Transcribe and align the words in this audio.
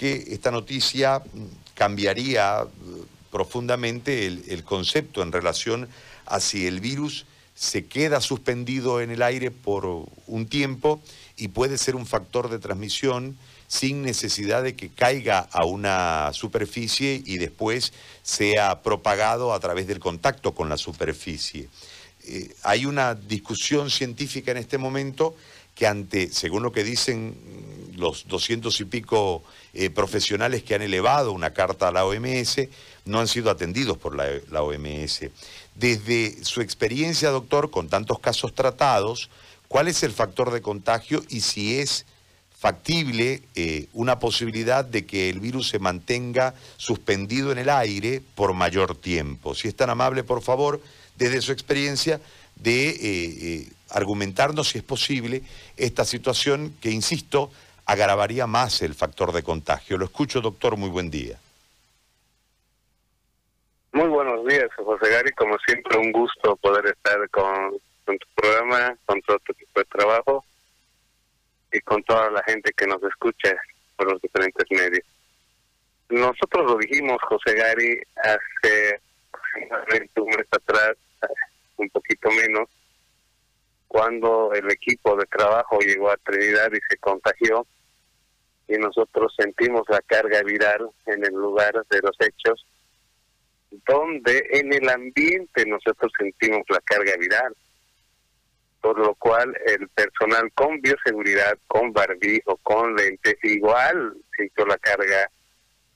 porque 0.00 0.32
esta 0.32 0.50
noticia 0.50 1.22
cambiaría 1.74 2.62
eh, 2.62 2.66
profundamente 3.30 4.26
el, 4.26 4.64
concepto 4.64 5.22
en 5.22 5.30
relación 5.30 5.90
a 6.24 6.40
si 6.40 6.66
el 6.66 6.80
virus 6.80 7.26
se 7.54 7.84
queda 7.84 8.22
suspendido 8.22 9.02
en 9.02 9.10
el 9.10 9.20
aire 9.20 9.50
por 9.50 10.06
un 10.26 10.46
tiempo 10.46 11.02
y 11.36 11.48
puede 11.48 11.76
ser 11.76 11.96
un 11.96 12.06
factor 12.06 12.48
de 12.48 12.58
transmisión 12.58 13.36
sin 13.68 14.00
necesidad 14.00 14.62
de 14.62 14.74
que 14.74 14.88
caiga 14.88 15.40
a 15.52 15.66
una 15.66 16.30
superficie 16.32 17.22
y 17.26 17.36
después 17.36 17.92
sea 18.22 18.80
propagado 18.80 19.52
a 19.52 19.60
través 19.60 19.86
del 19.86 20.00
contacto 20.00 20.54
con 20.54 20.70
la 20.70 20.78
superficie. 20.78 21.68
Eh, 22.26 22.54
hay 22.62 22.86
una 22.86 23.14
discusión 23.14 23.90
científica 23.90 24.50
en 24.50 24.56
este 24.56 24.78
momento 24.78 25.36
que 25.80 25.86
ante, 25.86 26.30
según 26.30 26.62
lo 26.62 26.72
que 26.72 26.84
dicen 26.84 27.34
los 27.96 28.28
doscientos 28.28 28.82
y 28.82 28.84
pico 28.84 29.42
eh, 29.72 29.88
profesionales 29.88 30.62
que 30.62 30.74
han 30.74 30.82
elevado 30.82 31.32
una 31.32 31.54
carta 31.54 31.88
a 31.88 31.90
la 31.90 32.04
OMS, 32.04 32.68
no 33.06 33.18
han 33.18 33.26
sido 33.26 33.50
atendidos 33.50 33.96
por 33.96 34.14
la, 34.14 34.62
OMS. 34.62 35.20
Desde 35.74 36.44
su 36.44 36.60
experiencia, 36.60 37.30
doctor, 37.30 37.70
con 37.70 37.88
tantos 37.88 38.18
casos 38.18 38.54
tratados, 38.54 39.30
¿cuál 39.68 39.88
es 39.88 40.02
el 40.02 40.12
factor 40.12 40.52
de 40.52 40.60
contagio 40.60 41.24
y 41.30 41.40
si 41.40 41.78
es 41.78 42.04
factible 42.58 43.40
eh, 43.54 43.86
una 43.94 44.18
posibilidad 44.18 44.84
de 44.84 45.06
que 45.06 45.30
el 45.30 45.40
virus 45.40 45.70
se 45.70 45.78
mantenga 45.78 46.52
suspendido 46.76 47.52
en 47.52 47.58
el 47.58 47.70
aire 47.70 48.20
por 48.34 48.52
mayor 48.52 48.98
tiempo? 48.98 49.54
Si 49.54 49.66
es 49.66 49.74
tan 49.74 49.88
amable, 49.88 50.24
por 50.24 50.42
favor, 50.42 50.78
desde 51.16 51.40
su 51.40 51.52
experiencia, 51.52 52.20
de 52.62 53.66
argumentarnos 53.90 54.70
si 54.70 54.78
es 54.78 54.84
posible 54.84 55.42
esta 55.76 56.04
situación 56.04 56.74
que, 56.80 56.90
insisto, 56.90 57.50
agravaría 57.86 58.46
más 58.46 58.82
el 58.82 58.94
factor 58.94 59.32
de 59.32 59.42
contagio. 59.42 59.98
Lo 59.98 60.04
escucho, 60.04 60.40
doctor, 60.40 60.76
muy 60.76 60.90
buen 60.90 61.10
día. 61.10 61.38
Muy 63.92 64.08
buenos 64.08 64.46
días, 64.46 64.68
José 64.76 65.10
Gary. 65.10 65.32
Como 65.32 65.58
siempre, 65.66 65.98
un 65.98 66.12
gusto 66.12 66.54
poder 66.56 66.86
estar 66.86 67.28
con, 67.30 67.72
tu 68.04 68.26
programa, 68.36 68.96
con 69.06 69.20
todo 69.22 69.38
tu 69.40 69.52
equipo 69.52 69.80
de 69.80 69.84
trabajo 69.86 70.44
y 71.72 71.80
con 71.80 72.02
toda 72.04 72.30
la 72.30 72.42
gente 72.44 72.72
que 72.76 72.86
nos 72.86 73.02
escucha 73.02 73.56
por 73.96 74.12
los 74.12 74.22
diferentes 74.22 74.64
medios. 74.70 75.04
Nosotros 76.08 76.70
lo 76.70 76.76
dijimos, 76.78 77.18
José 77.22 77.54
Gary, 77.54 78.00
hace 78.22 79.00
un 80.16 80.26
mes 80.26 80.46
atrás, 80.50 80.96
un 81.80 81.90
poquito 81.90 82.30
menos, 82.30 82.68
cuando 83.88 84.52
el 84.52 84.70
equipo 84.70 85.16
de 85.16 85.26
trabajo 85.26 85.78
llegó 85.80 86.10
a 86.10 86.16
Trinidad 86.18 86.70
y 86.72 86.78
se 86.88 86.96
contagió 86.98 87.66
y 88.68 88.78
nosotros 88.78 89.34
sentimos 89.36 89.82
la 89.88 90.00
carga 90.02 90.42
viral 90.42 90.90
en 91.06 91.24
el 91.24 91.32
lugar 91.32 91.74
de 91.90 92.00
los 92.00 92.16
hechos, 92.20 92.64
donde 93.86 94.46
en 94.52 94.72
el 94.72 94.88
ambiente 94.88 95.64
nosotros 95.66 96.12
sentimos 96.16 96.62
la 96.68 96.80
carga 96.84 97.14
viral, 97.18 97.56
por 98.80 98.98
lo 98.98 99.14
cual 99.16 99.52
el 99.66 99.88
personal 99.88 100.52
con 100.54 100.80
bioseguridad, 100.80 101.58
con 101.66 101.92
barbijo, 101.92 102.58
con 102.58 102.94
lentes, 102.94 103.36
igual 103.42 104.16
sintió 104.36 104.66
la 104.66 104.78
carga 104.78 105.28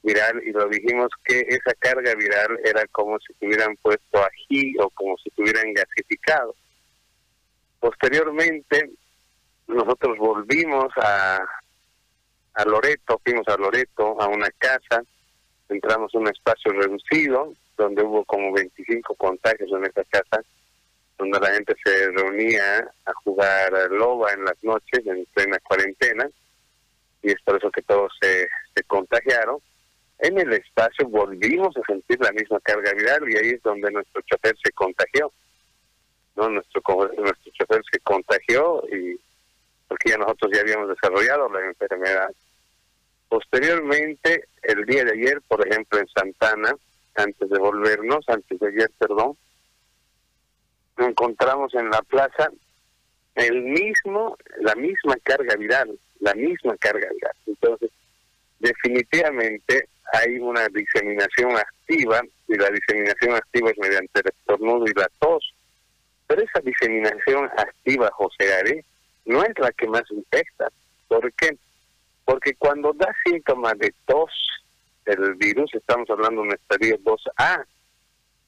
viral 0.04 0.40
y 0.46 0.52
lo 0.52 0.68
dijimos 0.68 1.08
que 1.24 1.40
esa 1.48 1.74
carga 1.78 2.14
viral 2.14 2.60
era 2.64 2.86
como 2.92 3.18
si 3.18 3.32
tuvieran 3.34 3.74
puesto 3.82 4.22
ají 4.22 4.74
o 4.78 4.88
como 4.90 5.16
si 5.18 5.30
tuvieran 5.30 5.72
gasificado 5.72 6.54
Posteriormente, 7.84 8.92
nosotros 9.66 10.16
volvimos 10.16 10.86
a, 10.96 11.38
a 12.54 12.64
Loreto, 12.64 13.20
fuimos 13.22 13.46
a 13.46 13.58
Loreto, 13.58 14.18
a 14.22 14.26
una 14.26 14.48
casa, 14.56 15.02
entramos 15.68 16.14
a 16.14 16.18
un 16.18 16.28
espacio 16.28 16.72
reducido, 16.72 17.52
donde 17.76 18.02
hubo 18.02 18.24
como 18.24 18.54
25 18.54 19.14
contagios 19.16 19.70
en 19.70 19.84
esa 19.84 20.02
casa, 20.04 20.42
donde 21.18 21.38
la 21.38 21.52
gente 21.52 21.74
se 21.84 22.10
reunía 22.12 22.90
a 23.04 23.12
jugar 23.22 23.70
loba 23.90 24.32
en 24.32 24.46
las 24.46 24.64
noches, 24.64 25.06
en 25.06 25.26
plena 25.34 25.58
cuarentena, 25.58 26.26
y 27.22 27.32
es 27.32 27.42
por 27.44 27.58
eso 27.58 27.70
que 27.70 27.82
todos 27.82 28.10
se, 28.18 28.48
se 28.74 28.82
contagiaron. 28.84 29.58
En 30.18 30.38
el 30.38 30.52
espacio 30.52 31.08
volvimos 31.08 31.76
a 31.76 31.82
sentir 31.86 32.18
la 32.20 32.32
misma 32.32 32.60
carga 32.60 32.92
viral 32.92 33.28
y 33.28 33.36
ahí 33.36 33.50
es 33.50 33.62
donde 33.62 33.90
nuestro 33.90 34.22
chofer 34.22 34.54
se 34.62 34.72
contagió. 34.72 35.32
¿no? 36.36 36.48
Nuestro, 36.48 36.82
nuestro 37.18 37.52
chofer 37.52 37.82
se 37.90 38.00
contagió 38.00 38.82
y 38.92 39.20
porque 39.88 40.10
ya 40.10 40.18
nosotros 40.18 40.50
ya 40.54 40.60
habíamos 40.60 40.88
desarrollado 40.88 41.48
la 41.50 41.66
enfermedad. 41.66 42.30
Posteriormente, 43.28 44.48
el 44.62 44.84
día 44.86 45.04
de 45.04 45.12
ayer, 45.12 45.42
por 45.42 45.66
ejemplo, 45.66 45.98
en 45.98 46.08
Santana, 46.08 46.74
antes 47.16 47.48
de 47.48 47.58
volvernos, 47.58 48.28
antes 48.28 48.58
de 48.58 48.68
ayer, 48.68 48.90
perdón, 48.98 49.36
encontramos 50.98 51.74
en 51.74 51.90
la 51.90 52.02
plaza 52.02 52.50
el 53.34 53.62
mismo, 53.62 54.36
la 54.60 54.74
misma 54.74 55.16
carga 55.22 55.56
viral, 55.56 55.98
la 56.20 56.34
misma 56.34 56.76
carga 56.76 57.08
viral. 57.12 57.32
Entonces, 57.46 57.90
definitivamente 58.58 59.88
hay 60.12 60.38
una 60.38 60.66
diseminación 60.68 61.56
activa 61.56 62.20
y 62.48 62.56
la 62.56 62.70
diseminación 62.70 63.34
activa 63.34 63.70
es 63.70 63.78
mediante 63.78 64.20
el 64.20 64.28
estornudo 64.28 64.84
y 64.86 64.98
la 64.98 65.08
tos. 65.18 65.54
Pero 66.26 66.42
esa 66.42 66.60
diseminación 66.60 67.44
activa, 67.56 68.10
José 68.12 68.54
Are, 68.54 68.84
no 69.26 69.42
es 69.42 69.58
la 69.58 69.72
que 69.72 69.86
más 69.88 70.04
infecta. 70.10 70.68
¿Por 71.08 71.32
qué? 71.34 71.56
Porque 72.24 72.54
cuando 72.54 72.92
da 72.92 73.14
síntomas 73.24 73.78
de 73.78 73.92
tos, 74.06 74.30
el 75.06 75.34
virus, 75.34 75.74
estamos 75.74 76.08
hablando 76.08 76.42
de 76.42 76.48
un 76.48 76.54
estadio 76.54 76.98
2A. 77.00 77.64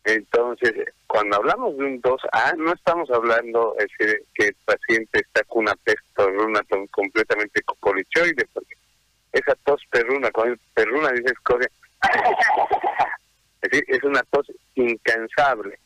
Entonces, 0.05 0.73
cuando 1.07 1.37
hablamos 1.37 1.77
de 1.77 1.85
un 1.85 2.01
2A, 2.01 2.57
no 2.57 2.73
estamos 2.73 3.11
hablando 3.11 3.75
de 3.79 4.23
que 4.35 4.47
el 4.47 4.57
paciente 4.65 5.21
está 5.21 5.43
con 5.45 5.65
una 5.65 5.75
peste 5.77 6.01
perruna 6.15 6.61
completamente 6.91 7.61
cocolichoide, 7.63 8.47
porque 8.53 8.76
esa 9.39 9.55
tos 9.65 9.83
perruna, 9.91 10.31
con 10.31 10.49
el 10.49 10.59
perruna 10.75 11.11
dices, 11.13 11.33
es 13.63 13.71
decir, 13.71 13.85
es 13.89 14.03
una 14.05 14.23
tos 14.31 14.47
incansable 14.75 15.79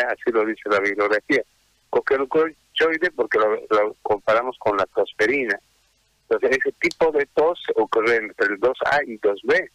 así 0.00 0.30
lo 0.32 0.44
dice 0.44 0.68
la 0.70 0.80
bibliografía. 0.80 1.42
Coquelucochoide 1.90 3.10
porque 3.14 3.38
lo, 3.38 3.94
comparamos 4.02 4.56
con 4.58 4.76
la 4.76 4.86
tosferina. 4.86 5.58
Entonces, 6.22 6.58
ese 6.58 6.72
tipo 6.80 7.12
de 7.12 7.26
tos 7.34 7.60
ocurre 7.76 8.16
entre 8.16 8.54
el 8.54 8.60
2A 8.60 9.06
y 9.06 9.18
2B, 9.18 9.68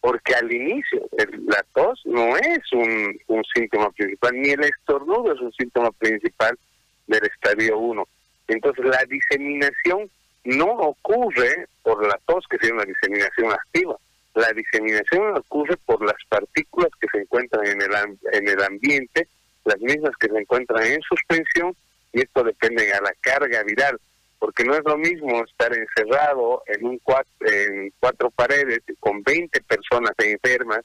porque 0.00 0.34
al 0.34 0.52
inicio 0.52 1.08
la 1.46 1.64
tos 1.74 2.02
no 2.04 2.36
es 2.36 2.72
un, 2.72 3.18
un 3.28 3.42
síntoma 3.54 3.90
principal, 3.90 4.32
ni 4.34 4.50
el 4.50 4.64
estornudo 4.64 5.32
es 5.32 5.40
un 5.40 5.52
síntoma 5.52 5.90
principal 5.92 6.58
del 7.06 7.22
estadio 7.24 7.78
1. 7.78 8.08
Entonces, 8.48 8.84
la 8.84 9.04
diseminación 9.08 10.10
no 10.44 10.66
ocurre 10.66 11.66
por 11.82 12.06
la 12.06 12.18
tos, 12.26 12.44
que 12.48 12.58
sea 12.58 12.74
una 12.74 12.84
diseminación 12.84 13.52
activa. 13.52 13.96
La 14.34 14.50
diseminación 14.52 15.36
ocurre 15.36 15.76
por 15.84 16.04
las 16.04 16.16
partículas 16.28 16.90
que 17.00 17.08
se 17.12 17.22
encuentran 17.22 17.66
en 17.66 17.82
el, 17.82 18.18
en 18.32 18.48
el 18.48 18.62
ambiente 18.62 19.28
las 19.64 19.78
mismas 19.80 20.16
que 20.18 20.28
se 20.28 20.38
encuentran 20.38 20.84
en 20.84 21.00
suspensión 21.02 21.76
y 22.12 22.20
esto 22.20 22.42
depende 22.42 22.92
a 22.92 23.00
la 23.00 23.12
carga 23.20 23.62
viral, 23.62 23.98
porque 24.38 24.64
no 24.64 24.74
es 24.74 24.82
lo 24.84 24.98
mismo 24.98 25.42
estar 25.44 25.72
encerrado 25.76 26.62
en 26.66 26.84
un 26.84 26.98
cuatro, 26.98 27.30
en 27.40 27.92
cuatro 28.00 28.30
paredes 28.30 28.80
con 29.00 29.22
20 29.22 29.60
personas 29.62 30.12
enfermas 30.18 30.80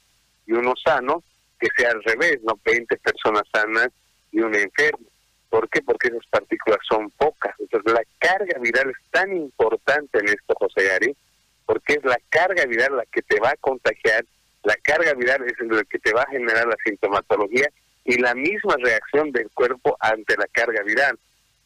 y 0.46 0.54
uno 0.54 0.74
sano, 0.82 1.24
que 1.60 1.68
sea 1.76 1.92
al 1.92 2.04
revés, 2.04 2.40
no 2.44 2.60
20 2.64 2.98
personas 2.98 3.44
sanas 3.52 3.90
y 4.32 4.40
uno 4.40 4.56
enfermo. 4.58 5.06
¿Por 5.50 5.70
qué? 5.70 5.82
Porque 5.82 6.10
esas 6.10 6.26
partículas 6.30 6.80
son 6.88 7.10
pocas. 7.12 7.56
Entonces 7.60 7.94
la 7.94 8.04
carga 8.20 8.60
viral 8.60 8.90
es 8.90 9.12
tan 9.12 9.36
importante 9.36 10.20
en 10.20 10.30
esto, 10.30 10.54
José 10.56 10.92
Ari, 10.92 11.16
porque 11.66 11.94
es 11.94 12.04
la 12.04 12.18
carga 12.30 12.66
viral 12.66 12.98
la 12.98 13.06
que 13.06 13.22
te 13.22 13.40
va 13.40 13.50
a 13.50 13.58
contagiar, 13.60 14.26
la 14.64 14.76
carga 14.82 15.14
viral 15.14 15.44
es 15.44 15.54
la 15.60 15.84
que 15.84 16.00
te 16.00 16.14
va 16.14 16.24
a 16.24 16.32
generar 16.32 16.68
la 16.68 16.76
sintomatología 16.84 17.70
y 18.04 18.18
la 18.18 18.34
misma 18.36 18.76
reacción 18.78 19.32
del 19.32 19.50
cuerpo 19.52 19.98
ante 20.00 20.36
la 20.38 20.48
carga 20.52 20.82
viral. 20.84 21.18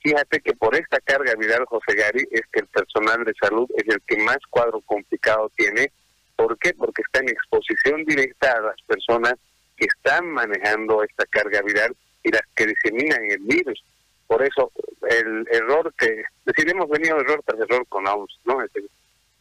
Fíjate 0.03 0.39
que 0.41 0.53
por 0.53 0.75
esta 0.75 0.99
carga 0.99 1.35
viral, 1.35 1.65
José 1.65 1.95
Gary, 1.95 2.27
es 2.31 2.41
que 2.51 2.61
el 2.61 2.67
personal 2.67 3.23
de 3.23 3.33
salud 3.39 3.69
es 3.77 3.87
el 3.87 4.01
que 4.01 4.17
más 4.17 4.39
cuadro 4.49 4.81
complicado 4.81 5.51
tiene. 5.55 5.91
¿Por 6.35 6.57
qué? 6.57 6.73
Porque 6.73 7.03
está 7.03 7.19
en 7.19 7.29
exposición 7.29 8.03
directa 8.05 8.51
a 8.53 8.61
las 8.61 8.81
personas 8.87 9.35
que 9.77 9.85
están 9.85 10.27
manejando 10.27 11.03
esta 11.03 11.25
carga 11.25 11.61
viral 11.61 11.95
y 12.23 12.31
las 12.31 12.43
que 12.55 12.67
diseminan 12.67 13.23
el 13.29 13.39
virus. 13.39 13.83
Por 14.27 14.43
eso, 14.43 14.71
el 15.09 15.45
error 15.51 15.93
que, 15.97 16.23
decir, 16.45 16.69
hemos 16.69 16.89
venido 16.89 17.19
error 17.19 17.41
tras 17.45 17.59
error 17.59 17.85
con 17.87 18.07
AUS, 18.07 18.39
¿no? 18.45 18.59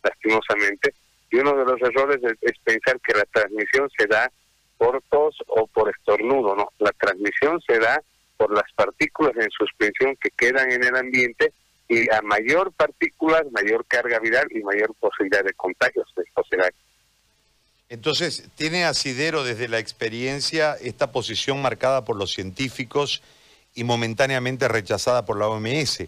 Lastimosamente. 0.02 0.94
Y 1.30 1.38
uno 1.38 1.56
de 1.56 1.64
los 1.64 1.80
errores 1.80 2.18
es 2.40 2.58
pensar 2.64 3.00
que 3.00 3.14
la 3.14 3.24
transmisión 3.24 3.88
se 3.96 4.06
da 4.06 4.30
por 4.78 5.00
tos 5.10 5.36
o 5.46 5.66
por 5.66 5.90
estornudo, 5.90 6.56
¿no? 6.56 6.72
La 6.78 6.90
transmisión 6.92 7.60
se 7.66 7.78
da 7.78 8.02
por 8.36 8.52
las 8.54 8.64
partículas 8.74 9.36
en 9.36 9.50
suspensión 9.50 10.16
que 10.16 10.30
quedan 10.30 10.72
en 10.72 10.82
el 10.82 10.96
ambiente 10.96 11.52
y 11.86 12.10
a 12.10 12.22
mayor 12.22 12.72
partículas, 12.72 13.42
mayor 13.52 13.84
carga 13.86 14.18
viral 14.18 14.46
y 14.50 14.62
mayor 14.62 14.94
posibilidad 14.98 15.44
de 15.44 15.52
contagios. 15.52 16.10
Entonces, 17.90 18.44
¿tiene 18.54 18.84
asidero 18.84 19.42
desde 19.42 19.66
la 19.66 19.80
experiencia 19.80 20.76
esta 20.80 21.10
posición 21.10 21.60
marcada 21.60 22.04
por 22.04 22.14
los 22.14 22.32
científicos 22.32 23.20
y 23.74 23.82
momentáneamente 23.82 24.68
rechazada 24.68 25.24
por 25.24 25.36
la 25.36 25.48
OMS? 25.48 26.04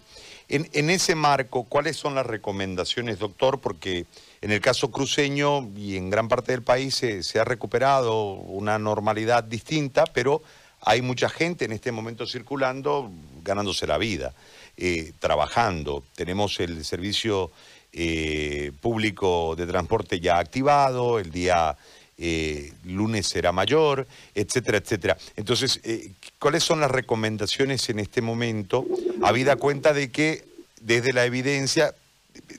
En, 0.49 0.91
ese 0.91 1.17
marco, 1.17 1.65
¿cuáles 1.65 1.97
son 1.97 2.15
las 2.15 2.25
recomendaciones, 2.27 3.19
doctor? 3.19 3.61
Porque 3.61 4.07
en 4.43 4.53
el 4.53 4.61
caso 4.61 4.93
cruceño 4.93 5.69
y 5.77 5.97
en 5.97 6.09
gran 6.09 6.29
parte 6.29 6.53
del 6.53 6.63
país 6.63 6.95
se, 6.95 7.41
ha 7.41 7.45
recuperado 7.45 8.35
una 8.35 8.79
normalidad 8.79 9.43
distinta, 9.43 10.05
pero 10.05 10.41
hay 10.83 11.03
mucha 11.03 11.29
gente 11.29 11.65
en 11.65 11.73
este 11.73 11.91
momento 11.91 12.29
circulando, 12.29 13.11
ganándose 13.43 13.89
la 13.89 13.99
vida, 13.99 14.35
eh, 14.77 15.15
trabajando. 15.19 16.05
Tenemos 16.15 16.61
el 16.61 16.85
servicio 16.85 17.51
eh, 17.95 18.73
público 18.81 19.55
de 19.55 19.67
transporte 19.67 20.19
ya 20.19 20.39
activado, 20.39 21.19
el 21.19 21.31
día 21.31 21.77
eh, 22.17 22.73
lunes 22.85 23.27
será 23.27 23.53
mayor, 23.53 24.07
etcétera, 24.35 24.79
etcétera. 24.79 25.19
Entonces, 25.37 25.79
eh, 25.85 26.13
¿cuáles 26.39 26.65
son 26.65 26.81
las 26.81 26.91
recomendaciones 26.91 27.91
en 27.91 27.99
este 27.99 28.23
momento, 28.23 28.87
habida 29.23 29.57
cuenta 29.57 29.93
de 29.93 30.11
que 30.11 30.43
desde 30.81 31.13
la 31.13 31.27
evidencia, 31.27 31.95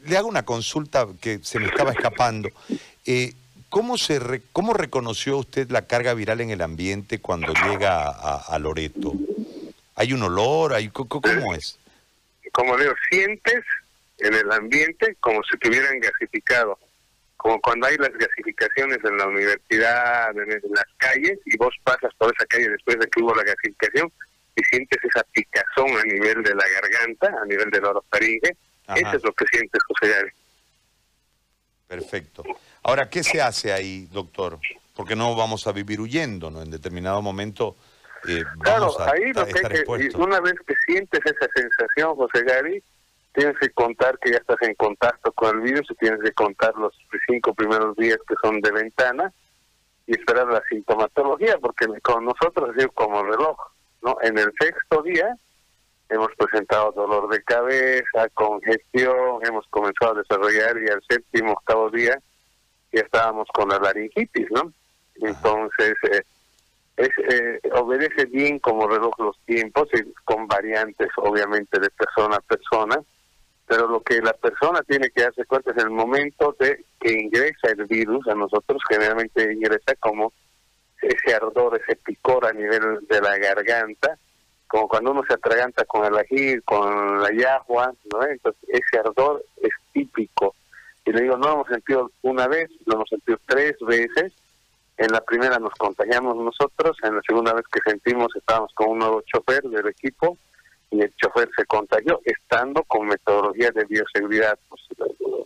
le 0.05 0.17
hago 0.17 0.27
una 0.27 0.45
consulta 0.45 1.07
que 1.19 1.39
se 1.41 1.57
me 1.57 1.65
estaba 1.65 1.91
escapando, 1.91 2.49
¿cómo, 3.69 3.97
se 3.97 4.43
¿cómo 4.51 4.75
reconoció 4.75 5.39
usted 5.39 5.71
la 5.71 5.87
carga 5.87 6.13
viral 6.13 6.41
en 6.41 6.51
el 6.51 6.61
ambiente 6.61 7.17
cuando 7.17 7.53
llega 7.53 8.07
a, 8.07 8.59
Loreto? 8.59 9.15
¿Hay 9.95 10.13
un 10.13 10.21
olor? 10.21 10.75
Hay, 10.75 10.89
¿Cómo 10.89 11.55
es? 11.55 11.79
Como 12.51 12.77
digo, 12.77 12.93
sientes 13.09 13.63
en 14.23 14.33
el 14.33 14.51
ambiente 14.51 15.15
como 15.19 15.41
si 15.43 15.57
tuvieran 15.57 15.99
gasificado. 15.99 16.77
Como 17.37 17.59
cuando 17.59 17.87
hay 17.87 17.97
las 17.97 18.11
gasificaciones 18.13 18.99
en 19.03 19.17
la 19.17 19.27
universidad, 19.27 20.29
en, 20.37 20.61
las 20.73 20.85
calles, 20.97 21.39
y 21.45 21.57
vos 21.57 21.75
pasas 21.83 22.13
por 22.17 22.33
esa 22.33 22.45
calle 22.45 22.69
después 22.69 22.97
de 22.99 23.07
que 23.07 23.21
hubo 23.21 23.35
la 23.35 23.43
gasificación 23.43 24.11
y 24.55 24.63
sientes 24.63 24.99
esa 25.03 25.23
picazón 25.31 25.97
a 25.97 26.03
nivel 26.03 26.41
de 26.43 26.55
la 26.55 26.63
garganta, 26.81 27.33
a 27.41 27.45
nivel 27.45 27.69
del 27.69 27.85
orofaringe. 27.85 28.55
Eso 28.95 29.17
es 29.17 29.23
lo 29.23 29.33
que 29.33 29.45
sientes, 29.51 29.81
José 29.87 30.13
Gary. 30.13 30.31
Perfecto. 31.87 32.43
Ahora, 32.83 33.09
¿qué 33.09 33.23
se 33.23 33.41
hace 33.41 33.73
ahí, 33.73 34.07
doctor? 34.11 34.59
Porque 34.95 35.15
no 35.15 35.35
vamos 35.35 35.67
a 35.67 35.71
vivir 35.71 35.99
huyendo, 35.99 36.49
¿no? 36.49 36.61
En 36.61 36.71
determinado 36.71 37.21
momento 37.21 37.75
eh, 38.27 38.43
vamos 38.57 38.95
claro, 38.95 39.13
ahí 39.13 39.33
lo 39.33 39.45
que, 39.45 40.17
una 40.17 40.39
vez 40.39 40.53
que 40.65 40.73
sientes 40.85 41.19
esa 41.25 41.47
sensación, 41.53 42.15
José 42.15 42.43
Gary, 42.43 42.83
tienes 43.33 43.57
que 43.57 43.69
contar 43.71 44.17
que 44.19 44.31
ya 44.31 44.37
estás 44.37 44.61
en 44.61 44.75
contacto 44.75 45.31
con 45.31 45.55
el 45.55 45.61
virus 45.61 45.89
y 45.89 45.95
tienes 45.95 46.21
que 46.21 46.31
contar 46.31 46.75
los 46.75 46.93
cinco 47.27 47.53
primeros 47.53 47.95
días 47.97 48.19
que 48.27 48.35
son 48.41 48.61
de 48.61 48.71
ventana 48.71 49.33
y 50.05 50.13
esperar 50.13 50.47
la 50.47 50.61
sintomatología, 50.69 51.57
porque 51.59 51.87
con 52.01 52.25
nosotros 52.25 52.75
es 52.77 52.87
como 52.93 53.23
reloj, 53.23 53.57
¿no? 54.01 54.17
En 54.21 54.37
el 54.37 54.51
sexto 54.59 55.01
día 55.01 55.35
hemos 56.09 56.29
presentado 56.35 56.91
dolor 56.91 57.29
de 57.29 57.41
cabeza, 57.43 58.29
congestión, 58.33 59.39
hemos 59.43 59.65
comenzado 59.69 60.13
a 60.13 60.19
desarrollar 60.19 60.77
y 60.77 60.89
al 60.89 61.01
séptimo, 61.09 61.53
octavo 61.53 61.89
día 61.89 62.19
ya 62.91 63.01
estábamos 63.01 63.47
con 63.53 63.69
la 63.69 63.79
laringitis, 63.79 64.51
¿no? 64.51 64.71
Entonces, 65.15 65.95
eh, 66.11 66.21
es, 66.97 67.09
eh, 67.29 67.59
obedece 67.73 68.25
bien 68.25 68.59
como 68.59 68.87
reloj 68.87 69.17
los 69.19 69.39
tiempos, 69.45 69.87
y 69.93 70.13
con 70.25 70.47
variantes 70.47 71.09
obviamente 71.17 71.79
de 71.79 71.89
persona 71.89 72.35
a 72.35 72.41
persona, 72.41 73.01
pero 73.73 73.87
lo 73.87 74.01
que 74.01 74.21
la 74.21 74.33
persona 74.33 74.83
tiene 74.83 75.09
que 75.09 75.23
darse 75.23 75.45
cuenta 75.45 75.71
es 75.71 75.77
el 75.77 75.89
momento 75.89 76.55
de 76.59 76.85
que 76.99 77.11
ingresa 77.11 77.71
el 77.75 77.85
virus, 77.85 78.27
a 78.27 78.35
nosotros 78.35 78.79
generalmente 78.87 79.51
ingresa 79.51 79.95
como 79.99 80.31
ese 81.01 81.33
ardor, 81.33 81.81
ese 81.81 81.95
picor 81.95 82.45
a 82.45 82.53
nivel 82.53 82.99
de 83.09 83.19
la 83.19 83.35
garganta, 83.39 84.15
como 84.67 84.87
cuando 84.87 85.09
uno 85.09 85.23
se 85.27 85.33
atraganta 85.33 85.85
con 85.85 86.05
el 86.05 86.15
ají, 86.15 86.61
con 86.61 87.19
la 87.19 87.31
yagua, 87.33 87.95
¿no? 88.13 88.23
Entonces 88.27 88.61
ese 88.67 88.99
ardor 88.99 89.43
es 89.59 89.71
típico. 89.91 90.53
Y 91.03 91.11
le 91.11 91.21
digo, 91.21 91.35
no 91.37 91.47
lo 91.47 91.53
hemos 91.53 91.67
sentido 91.67 92.11
una 92.21 92.47
vez, 92.47 92.69
lo 92.85 92.93
hemos 92.93 93.09
sentido 93.09 93.39
tres 93.47 93.73
veces. 93.81 94.33
En 94.97 95.11
la 95.11 95.21
primera 95.21 95.57
nos 95.57 95.73
contagiamos 95.73 96.35
nosotros, 96.35 96.95
en 97.01 97.15
la 97.15 97.21
segunda 97.25 97.53
vez 97.53 97.65
que 97.73 97.79
sentimos 97.89 98.35
estábamos 98.35 98.71
con 98.75 98.89
un 98.89 98.99
nuevo 98.99 99.23
chofer 99.23 99.63
del 99.63 99.87
equipo, 99.87 100.37
y 100.93 101.01
el 101.01 101.15
chofer 101.15 101.49
se 101.57 101.65
contagió 101.65 102.21
estando 102.23 102.83
con 102.83 103.07
metodología 103.07 103.71
de 103.71 103.85
bioseguridad. 103.85 104.57
Pues, 104.69 104.81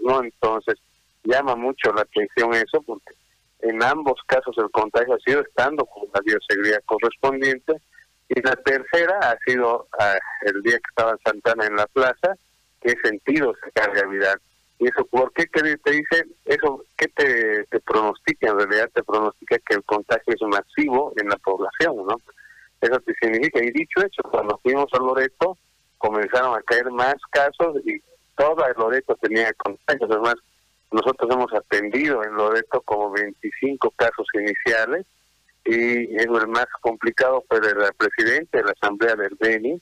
no, 0.02 0.22
entonces 0.22 0.76
llama 1.24 1.56
mucho 1.56 1.92
la 1.94 2.02
atención 2.02 2.54
eso 2.54 2.82
porque 2.82 3.14
en 3.62 3.82
ambos 3.82 4.20
casos 4.28 4.56
el 4.58 4.70
contagio 4.72 5.16
ha 5.16 5.20
sido 5.20 5.42
estando 5.42 5.86
con 5.86 6.04
la 6.14 6.22
bioseguridad 6.22 6.84
correspondiente 6.86 7.74
y 8.30 8.42
la 8.42 8.56
tercera 8.58 9.20
ha 9.22 9.38
sido 9.46 9.88
ah, 9.98 10.18
el 10.42 10.62
día 10.62 10.78
que 10.78 10.90
estaba 10.90 11.12
en 11.12 11.20
Santana 11.26 11.66
en 11.66 11.76
la 11.76 11.88
plaza 11.88 12.36
he 12.82 12.96
sentido 13.02 13.54
esa 13.56 13.72
carga 13.72 14.08
viral. 14.08 14.40
¿Y 14.80 14.88
eso 14.88 15.06
por 15.06 15.34
qué 15.34 15.46
te 15.48 15.64
dice? 15.64 16.26
Eso, 16.46 16.84
¿qué 16.96 17.08
te, 17.08 17.64
te 17.66 17.80
pronostica? 17.80 18.50
En 18.50 18.60
realidad 18.60 18.90
te 18.94 19.04
pronostica 19.04 19.58
que 19.60 19.76
el 19.76 19.84
contagio 19.84 20.34
es 20.34 20.42
masivo 20.42 21.14
en 21.18 21.30
la 21.30 21.38
población, 21.38 21.96
¿no? 22.08 22.16
Eso 22.82 23.00
te 23.00 23.14
significa. 23.16 23.64
Y 23.64 23.72
dicho 23.72 24.00
eso, 24.02 24.24
cuando 24.30 24.60
fuimos 24.60 24.88
a 24.94 24.98
Loreto, 24.98 25.58
comenzaron 25.98 26.58
a 26.58 26.62
caer 26.62 26.92
más 26.92 27.16
casos 27.32 27.78
y 27.86 28.02
toda 28.36 28.72
Loreto 28.78 29.16
tenía 29.16 29.52
contagios. 29.54 30.10
Además, 30.12 30.36
nosotros 30.92 31.30
hemos 31.32 31.54
atendido 31.54 32.24
en 32.24 32.34
Loreto 32.36 32.82
como 32.82 33.12
25 33.12 33.92
casos 33.92 34.26
iniciales 34.34 35.06
y 35.66 36.16
el 36.16 36.30
más 36.48 36.68
complicado 36.82 37.44
fue 37.50 37.58
el 37.58 37.94
presidente 37.98 38.60
de 38.60 38.64
la 38.64 38.72
Asamblea 38.72 39.16
del 39.16 39.36
Beni, 39.38 39.82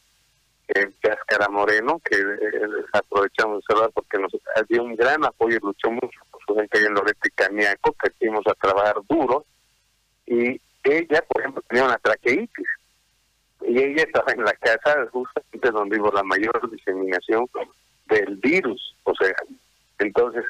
el 0.69 0.95
Cáscara 1.00 1.47
Moreno, 1.47 2.01
que 2.03 2.18
eh, 2.18 2.68
aprovechamos 2.92 3.59
de 3.59 3.65
saludar 3.68 3.92
porque 3.94 4.18
nos 4.18 4.31
dio 4.68 4.83
un 4.83 4.95
gran 4.95 5.24
apoyo 5.24 5.57
y 5.57 5.65
luchó 5.65 5.92
mucho 5.92 6.19
por 6.31 6.42
su 6.44 6.56
gente 6.56 6.83
en 6.83 6.94
Loreto 6.94 7.19
y 7.24 7.30
Caniaco, 7.30 7.95
que 8.01 8.09
fuimos 8.18 8.42
a 8.47 8.56
trabajar 8.56 8.95
duro. 9.07 9.45
Y 10.25 10.59
ella, 10.83 11.24
por 11.27 11.42
ejemplo, 11.42 11.62
tenía 11.68 11.86
una 11.86 11.97
traqueitis 12.00 12.68
y 13.67 13.79
ella 13.79 14.03
estaba 14.03 14.31
en 14.31 14.44
la 14.44 14.53
casa 14.53 15.07
justamente 15.12 15.71
donde 15.71 16.00
hubo 16.00 16.12
la 16.12 16.23
mayor 16.23 16.69
diseminación 16.69 17.47
del 18.07 18.35
virus. 18.38 18.95
O 19.03 19.13
sea, 19.15 19.33
entonces, 20.00 20.44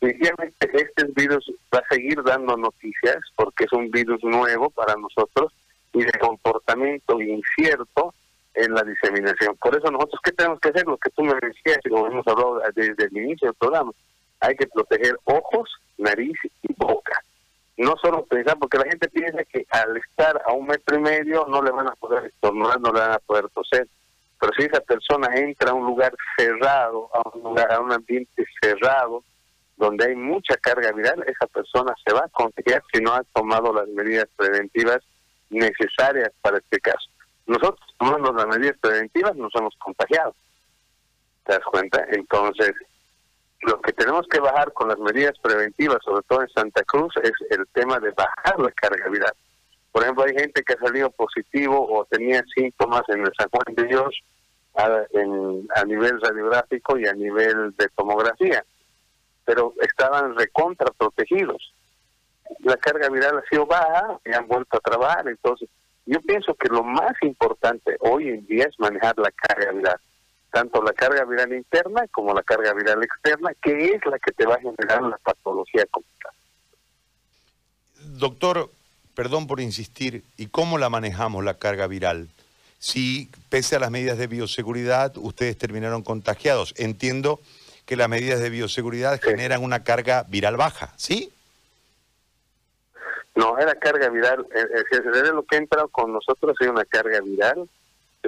definitivamente 0.00 0.70
este 0.72 1.04
virus 1.14 1.52
va 1.74 1.80
a 1.80 1.94
seguir 1.94 2.22
dando 2.22 2.56
noticias 2.56 3.16
porque 3.34 3.64
es 3.64 3.72
un 3.72 3.90
virus 3.90 4.22
nuevo 4.22 4.70
para 4.70 4.94
nosotros 4.96 5.52
y 5.92 6.04
de 6.04 6.12
comportamiento 6.20 7.20
incierto 7.20 8.14
en 8.54 8.72
la 8.72 8.82
diseminación. 8.82 9.56
Por 9.56 9.76
eso 9.76 9.90
nosotros, 9.90 10.20
¿qué 10.22 10.32
tenemos 10.32 10.60
que 10.60 10.68
hacer? 10.70 10.86
Lo 10.86 10.96
que 10.96 11.10
tú 11.10 11.22
me 11.22 11.34
decías 11.34 11.78
y 11.84 11.90
como 11.90 12.06
hemos 12.06 12.26
hablado 12.26 12.60
desde 12.74 13.04
el 13.04 13.16
inicio 13.16 13.48
del 13.48 13.54
programa, 13.54 13.92
hay 14.40 14.54
que 14.56 14.66
proteger 14.66 15.18
ojos, 15.24 15.70
nariz 15.98 16.36
y 16.62 16.74
boca 16.74 17.22
no 17.76 17.94
solo 18.00 18.24
pensar, 18.24 18.58
porque 18.58 18.78
la 18.78 18.84
gente 18.84 19.08
piensa 19.08 19.44
que 19.44 19.66
al 19.70 19.96
estar 19.96 20.42
a 20.46 20.52
un 20.52 20.66
metro 20.66 20.96
y 20.96 21.00
medio 21.00 21.46
no 21.46 21.62
le 21.62 21.70
van 21.70 21.88
a 21.88 21.94
poder 21.96 22.24
estornudar, 22.24 22.80
no 22.80 22.92
le 22.92 23.00
van 23.00 23.12
a 23.12 23.18
poder 23.18 23.48
toser. 23.50 23.86
Pero 24.40 24.52
si 24.56 24.64
esa 24.64 24.80
persona 24.80 25.34
entra 25.34 25.70
a 25.70 25.74
un 25.74 25.86
lugar 25.86 26.14
cerrado, 26.36 27.10
a 27.14 27.28
un 27.34 27.42
lugar, 27.42 27.72
a 27.72 27.80
un 27.80 27.92
ambiente 27.92 28.46
cerrado, 28.60 29.22
donde 29.76 30.06
hay 30.06 30.16
mucha 30.16 30.56
carga 30.56 30.90
viral, 30.92 31.22
esa 31.26 31.46
persona 31.46 31.94
se 32.04 32.14
va 32.14 32.20
a 32.20 32.28
contagiar 32.28 32.82
si 32.92 33.00
no 33.00 33.12
ha 33.12 33.22
tomado 33.34 33.72
las 33.72 33.88
medidas 33.88 34.26
preventivas 34.36 35.02
necesarias 35.50 36.30
para 36.40 36.58
este 36.58 36.80
caso. 36.80 37.10
Nosotros 37.46 37.80
tomando 37.98 38.32
las 38.32 38.46
medidas 38.46 38.76
preventivas 38.78 39.36
nos 39.36 39.54
hemos 39.54 39.76
contagiado. 39.76 40.34
¿Te 41.44 41.52
das 41.52 41.64
cuenta? 41.64 42.04
Entonces, 42.10 42.72
lo 43.62 43.80
que 43.80 43.92
tenemos 43.92 44.26
que 44.28 44.40
bajar 44.40 44.72
con 44.72 44.88
las 44.88 44.98
medidas 44.98 45.38
preventivas, 45.40 45.98
sobre 46.04 46.22
todo 46.28 46.42
en 46.42 46.48
Santa 46.50 46.82
Cruz, 46.84 47.14
es 47.22 47.32
el 47.50 47.66
tema 47.72 47.98
de 47.98 48.10
bajar 48.10 48.60
la 48.60 48.70
carga 48.72 49.08
viral. 49.08 49.32
Por 49.92 50.02
ejemplo, 50.02 50.24
hay 50.24 50.34
gente 50.34 50.62
que 50.62 50.74
ha 50.74 50.78
salido 50.78 51.10
positivo 51.10 51.86
o 51.90 52.04
tenía 52.04 52.44
síntomas 52.54 53.02
en 53.08 53.20
el 53.20 53.32
San 53.36 53.48
Juan 53.48 53.74
de 53.74 53.84
Dios 53.84 54.14
a, 54.74 55.02
en, 55.12 55.66
a 55.74 55.84
nivel 55.84 56.20
radiográfico 56.20 56.98
y 56.98 57.06
a 57.06 57.14
nivel 57.14 57.74
de 57.76 57.88
tomografía, 57.96 58.62
pero 59.44 59.72
estaban 59.80 60.36
recontra 60.36 60.92
protegidos. 60.98 61.72
La 62.60 62.76
carga 62.76 63.08
viral 63.08 63.38
ha 63.38 63.48
sido 63.48 63.66
baja 63.66 64.20
y 64.24 64.32
han 64.32 64.46
vuelto 64.46 64.76
a 64.76 64.80
trabajar. 64.80 65.28
Entonces, 65.28 65.68
yo 66.04 66.20
pienso 66.20 66.54
que 66.54 66.68
lo 66.68 66.84
más 66.84 67.14
importante 67.22 67.96
hoy 68.00 68.28
en 68.28 68.46
día 68.46 68.66
es 68.68 68.78
manejar 68.78 69.16
la 69.18 69.30
carga 69.30 69.72
viral 69.72 70.00
tanto 70.50 70.82
la 70.82 70.92
carga 70.92 71.24
viral 71.24 71.52
interna 71.52 72.06
como 72.08 72.32
la 72.32 72.42
carga 72.42 72.72
viral 72.72 73.02
externa, 73.02 73.52
que 73.60 73.94
es 73.94 74.06
la 74.06 74.18
que 74.18 74.32
te 74.32 74.46
va 74.46 74.54
a 74.54 74.60
generar 74.60 75.02
la 75.02 75.18
patología 75.18 75.84
completa. 75.90 76.30
Doctor, 78.18 78.70
perdón 79.14 79.46
por 79.46 79.60
insistir, 79.60 80.24
¿y 80.36 80.46
cómo 80.46 80.78
la 80.78 80.88
manejamos 80.88 81.44
la 81.44 81.54
carga 81.54 81.86
viral? 81.86 82.28
Si, 82.78 83.30
pese 83.48 83.76
a 83.76 83.80
las 83.80 83.90
medidas 83.90 84.18
de 84.18 84.26
bioseguridad, 84.26 85.16
ustedes 85.16 85.58
terminaron 85.58 86.02
contagiados. 86.02 86.74
Entiendo 86.76 87.40
que 87.86 87.96
las 87.96 88.08
medidas 88.08 88.40
de 88.40 88.50
bioseguridad 88.50 89.20
generan 89.20 89.62
una 89.62 89.82
carga 89.84 90.24
viral 90.28 90.56
baja, 90.56 90.92
¿sí? 90.96 91.32
No, 93.34 93.58
era 93.58 93.74
carga 93.74 94.08
viral. 94.08 94.46
Es 94.52 95.32
lo 95.32 95.44
que 95.44 95.56
entra 95.56 95.86
con 95.90 96.12
nosotros 96.12 96.56
es 96.58 96.68
una 96.68 96.84
carga 96.84 97.20
viral, 97.20 97.68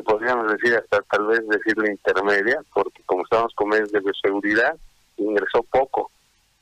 podríamos 0.02 0.50
decir 0.52 0.74
hasta 0.74 1.02
tal 1.02 1.26
vez 1.26 1.46
decirle 1.48 1.92
intermedia, 1.92 2.60
porque 2.74 3.02
como 3.06 3.22
estamos 3.22 3.54
con 3.54 3.68
medios 3.68 3.90
de 3.92 4.00
bioseguridad, 4.00 4.76
ingresó 5.16 5.62
poco, 5.62 6.10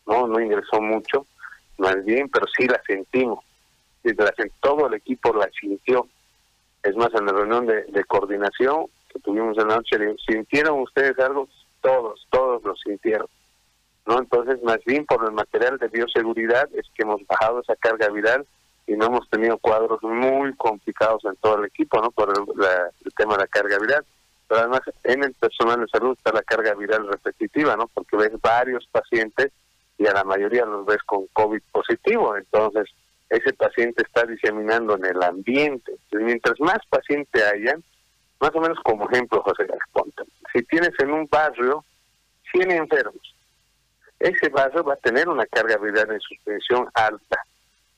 no, 0.06 0.26
no 0.26 0.40
ingresó 0.40 0.80
mucho, 0.80 1.26
más 1.78 2.04
bien, 2.04 2.28
pero 2.28 2.46
sí 2.56 2.66
la 2.66 2.80
sentimos. 2.86 3.44
La, 4.02 4.32
todo 4.60 4.86
el 4.86 4.94
equipo 4.94 5.32
la 5.34 5.48
sintió. 5.60 6.06
Es 6.82 6.94
más, 6.94 7.12
en 7.14 7.26
la 7.26 7.32
reunión 7.32 7.66
de, 7.66 7.84
de 7.84 8.04
coordinación 8.04 8.86
que 9.12 9.18
tuvimos 9.18 9.58
en 9.58 9.68
la 9.68 9.76
noche, 9.76 9.96
¿sintieron 10.24 10.80
ustedes 10.80 11.18
algo? 11.18 11.48
Todos, 11.80 12.24
todos 12.30 12.62
lo 12.62 12.76
sintieron. 12.76 13.26
¿no? 14.06 14.18
Entonces, 14.20 14.62
más 14.62 14.78
bien 14.86 15.04
por 15.04 15.24
el 15.24 15.32
material 15.32 15.78
de 15.78 15.88
bioseguridad 15.88 16.68
es 16.74 16.86
que 16.94 17.02
hemos 17.02 17.20
bajado 17.26 17.60
esa 17.60 17.74
carga 17.76 18.08
viral 18.08 18.46
y 18.86 18.94
no 18.94 19.06
hemos 19.06 19.28
tenido 19.28 19.58
cuadros 19.58 20.02
muy 20.02 20.54
complicados 20.54 21.24
en 21.24 21.36
todo 21.36 21.58
el 21.58 21.66
equipo, 21.66 22.00
¿no? 22.00 22.10
Por 22.10 22.30
el, 22.30 23.14
tema 23.16 23.34
de 23.34 23.40
la 23.40 23.46
carga 23.48 23.78
viral. 23.78 24.04
Pero 24.48 24.60
además, 24.60 24.82
en 25.02 25.24
el 25.24 25.34
personal 25.34 25.80
de 25.80 25.88
salud 25.88 26.16
está 26.16 26.32
la 26.32 26.42
carga 26.42 26.74
viral 26.74 27.08
repetitiva, 27.08 27.76
¿no? 27.76 27.88
Porque 27.88 28.16
ves 28.16 28.32
varios 28.40 28.86
pacientes 28.86 29.50
y 29.98 30.06
a 30.06 30.12
la 30.12 30.22
mayoría 30.22 30.64
los 30.64 30.86
ves 30.86 31.02
con 31.04 31.26
COVID 31.32 31.60
positivo. 31.72 32.36
Entonces, 32.36 32.88
ese 33.28 33.52
paciente 33.54 34.04
está 34.06 34.24
diseminando 34.24 34.96
en 34.96 35.06
el 35.06 35.22
ambiente. 35.22 35.96
mientras 36.12 36.60
más 36.60 36.78
pacientes 36.88 37.42
hayan, 37.42 37.82
más 38.38 38.54
o 38.54 38.60
menos 38.60 38.78
como 38.84 39.10
ejemplo, 39.10 39.42
José 39.42 39.66
Ponte, 39.92 40.22
si 40.52 40.62
tienes 40.62 40.92
en 41.00 41.10
un 41.10 41.26
barrio 41.26 41.84
100 42.52 42.70
enfermos, 42.70 43.34
ese 44.20 44.48
barrio 44.48 44.84
va 44.84 44.94
a 44.94 44.98
tener 44.98 45.28
una 45.28 45.44
carga 45.46 45.76
viral 45.76 46.12
en 46.12 46.20
suspensión 46.20 46.88
alta, 46.94 47.42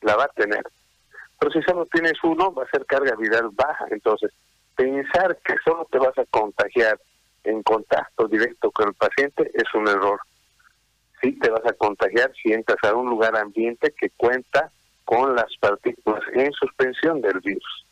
la 0.01 0.17
va 0.17 0.25
a 0.25 0.29
tener. 0.29 0.65
Pero 1.39 1.53
si 1.53 1.63
solo 1.63 1.87
tienes 1.87 2.15
uno, 2.23 2.53
va 2.53 2.65
a 2.65 2.71
ser 2.71 2.85
carga 2.87 3.15
viral 3.17 3.51
baja. 3.53 3.87
Entonces, 3.91 4.33
pensar 4.77 5.39
que 5.45 5.55
solo 5.65 5.87
te 5.91 5.99
vas 5.99 6.17
a 6.19 6.25
contagiar 6.27 6.99
en 7.45 7.63
contacto 7.63 8.27
directo 8.29 8.71
con 8.71 8.89
el 8.89 8.95
paciente 8.95 9.51
es 9.55 9.75
un 9.75 9.89
error. 9.89 10.21
Sí 11.23 11.33
te 11.39 11.51
vas 11.51 11.65
a 11.67 11.73
contagiar 11.73 12.33
si 12.43 12.53
entras 12.53 12.79
a 12.83 12.95
un 12.95 13.09
lugar 13.09 13.37
ambiente 13.37 13.95
que 13.99 14.11
cuenta 14.11 14.71
con 15.05 15.35
las 15.35 15.57
partículas 15.59 16.23
en 16.35 16.53
suspensión 16.53 17.21
del 17.21 17.41
virus. 17.41 17.87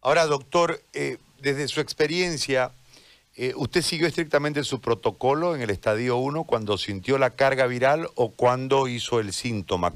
Ahora, 0.00 0.26
doctor, 0.26 0.80
eh, 0.92 1.18
desde 1.40 1.68
su 1.68 1.80
experiencia, 1.80 2.72
eh, 3.36 3.52
¿Usted 3.56 3.82
siguió 3.82 4.06
estrictamente 4.06 4.62
su 4.62 4.80
protocolo 4.80 5.56
en 5.56 5.62
el 5.62 5.70
estadio 5.70 6.18
1 6.18 6.44
cuando 6.44 6.78
sintió 6.78 7.18
la 7.18 7.30
carga 7.30 7.66
viral 7.66 8.08
o 8.14 8.30
cuando 8.30 8.86
hizo 8.86 9.18
el 9.18 9.32
síntoma? 9.32 9.90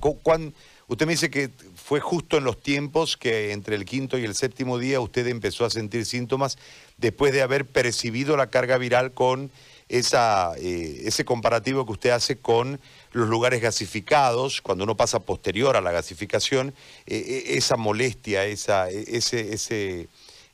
Usted 0.89 1.07
me 1.07 1.13
dice 1.13 1.31
que 1.31 1.51
fue 1.77 2.01
justo 2.01 2.39
en 2.39 2.45
los 2.45 2.61
tiempos 2.61 3.17
que 3.17 3.53
entre 3.53 3.77
el 3.77 3.85
quinto 3.85 4.17
y 4.19 4.25
el 4.25 4.35
séptimo 4.35 4.79
día 4.79 5.01
usted 5.01 5.27
empezó 5.27 5.67
a 5.67 5.71
sentir 5.71 6.07
síntomas 6.07 6.59
después 6.97 7.33
de 7.33 7.43
haber 7.43 7.67
percibido 7.67 8.37
la 8.39 8.49
carga 8.49 8.79
viral 8.79 9.13
con 9.13 9.51
esa, 9.91 10.53
eh, 10.57 11.03
ese 11.05 11.25
comparativo 11.25 11.85
que 11.85 11.93
usted 11.93 12.11
hace 12.11 12.39
con 12.39 12.81
los 13.13 13.29
lugares 13.29 13.61
gasificados, 13.61 14.61
cuando 14.63 14.85
uno 14.85 14.97
pasa 14.97 15.21
posterior 15.21 15.77
a 15.77 15.81
la 15.81 15.93
gasificación, 15.93 16.75
eh, 17.07 17.45
esa 17.49 17.77
molestia, 17.77 18.45
esa, 18.45 18.89
ese, 18.89 19.53
ese 19.55 20.09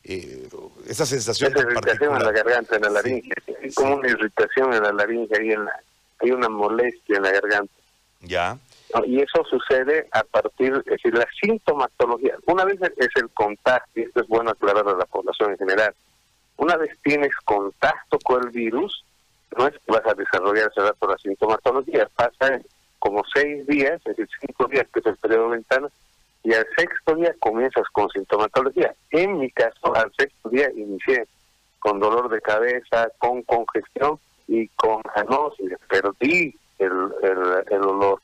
eh, 0.05 0.49
esa 0.87 1.07
sensación 1.07 1.51
esa 1.51 1.63
irritación 1.63 2.15
en 2.17 2.23
la 2.23 2.33
garganta, 2.33 2.77
en 2.77 2.83
la 2.83 2.91
laringe, 2.91 3.33
es 3.63 3.75
como 3.75 3.97
una 3.97 4.09
irritación 4.09 4.75
en 4.75 4.83
la 4.83 4.93
laringe, 4.93 5.35
hay, 5.39 5.53
en 5.53 5.67
hay 6.19 6.31
una 6.31 6.49
molestia 6.49 7.17
en 7.17 7.23
la 7.23 7.31
garganta. 7.31 7.73
Ya. 8.21 8.59
Y 9.07 9.21
eso 9.21 9.45
sucede 9.45 10.07
a 10.13 10.23
partir, 10.23 10.73
es 10.75 10.85
decir, 10.85 11.15
la 11.15 11.27
sintomatología. 11.41 12.37
Una 12.47 12.65
vez 12.65 12.81
es 12.97 13.09
el 13.17 13.29
contacto, 13.31 13.91
y 13.95 14.03
esto 14.03 14.21
es 14.21 14.29
bueno 14.29 14.51
aclarar 14.51 14.87
a 14.89 14.97
la 14.97 15.07
población 15.07 15.51
en 15.51 15.59
general, 15.59 15.95
una 16.57 16.77
vez 16.77 16.97
tienes 17.03 17.35
contacto 17.45 18.19
con 18.21 18.45
el 18.45 18.51
virus, 18.51 19.05
no 19.57 19.67
es 19.67 19.75
vas 19.87 20.07
a 20.07 20.15
desarrollar 20.15 20.71
rato 20.77 21.09
la 21.09 21.19
sintomatología, 21.19 22.09
pasa 22.15 22.61
como 22.99 23.23
seis 23.35 23.67
días, 23.67 24.01
es 24.05 24.17
decir, 24.17 24.29
cinco 24.41 24.67
días, 24.67 24.87
que 24.93 25.01
es 25.01 25.07
el 25.07 25.17
periodo 25.17 25.51
ventana, 25.51 25.89
y 26.45 26.53
al 26.53 26.67
sexto 26.77 27.15
día 27.17 27.35
comienzas 27.41 27.85
con 27.93 28.09
sintomatología. 28.11 28.95
En 29.11 29.39
mi 29.39 29.51
caso, 29.51 29.95
al 29.95 30.13
sexto 30.17 30.51
día 30.51 30.71
inicié 30.77 31.27
con 31.79 32.01
dolor 32.01 32.29
de 32.29 32.41
cabeza, 32.41 33.09
con 33.19 33.43
congestión 33.43 34.19
y 34.47 34.69
con 34.69 35.03
anosis. 35.15 35.73
Perdí 35.89 36.55
el, 36.79 37.13
el, 37.71 37.83
olor. 37.83 38.21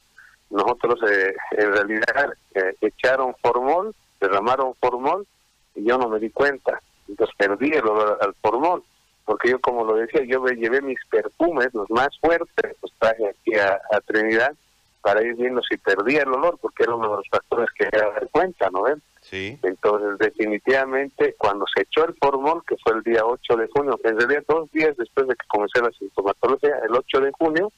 Nosotros 0.50 0.98
eh, 1.10 1.34
en 1.52 1.72
realidad 1.72 2.32
eh, 2.54 2.74
echaron 2.80 3.34
formol, 3.40 3.94
derramaron 4.20 4.74
formol 4.80 5.26
y 5.74 5.84
yo 5.84 5.96
no 5.98 6.08
me 6.08 6.18
di 6.18 6.30
cuenta. 6.30 6.80
Entonces 7.08 7.34
perdí 7.36 7.72
el 7.72 7.86
olor 7.86 8.18
al 8.20 8.34
formol. 8.34 8.82
Porque 9.24 9.50
yo, 9.50 9.60
como 9.60 9.84
lo 9.84 9.94
decía, 9.94 10.22
yo 10.24 10.40
me 10.40 10.56
llevé 10.56 10.80
mis 10.82 10.98
perfumes, 11.08 11.68
los 11.72 11.88
más 11.90 12.08
fuertes, 12.20 12.76
los 12.82 12.92
traje 12.98 13.28
aquí 13.28 13.54
a 13.54 14.00
Trinidad 14.04 14.54
para 15.02 15.22
ir 15.22 15.34
viendo 15.34 15.62
si 15.62 15.76
perdía 15.76 16.22
el 16.22 16.32
olor, 16.32 16.58
porque 16.60 16.82
era 16.84 16.94
uno 16.94 17.10
de 17.10 17.16
los 17.16 17.28
factores 17.28 17.68
que 17.76 17.84
era 17.84 18.10
dar 18.10 18.28
cuenta, 18.30 18.68
¿no 18.70 18.82
ven? 18.82 19.02
Sí. 19.22 19.58
Entonces, 19.62 20.18
definitivamente, 20.18 21.34
cuando 21.38 21.64
se 21.74 21.82
echó 21.82 22.04
el 22.04 22.14
formol, 22.14 22.62
que 22.66 22.76
fue 22.82 22.94
el 22.94 23.02
día 23.02 23.24
8 23.24 23.56
de 23.56 23.68
junio, 23.68 23.98
en 24.04 24.18
realidad 24.18 24.44
dos 24.48 24.70
días 24.72 24.96
después 24.96 25.26
de 25.28 25.34
que 25.34 25.46
comencé 25.46 25.80
la 25.80 25.90
sintomatología, 25.92 26.76
el 26.84 26.94
8 26.94 27.20
de 27.20 27.32
junio, 27.32 27.72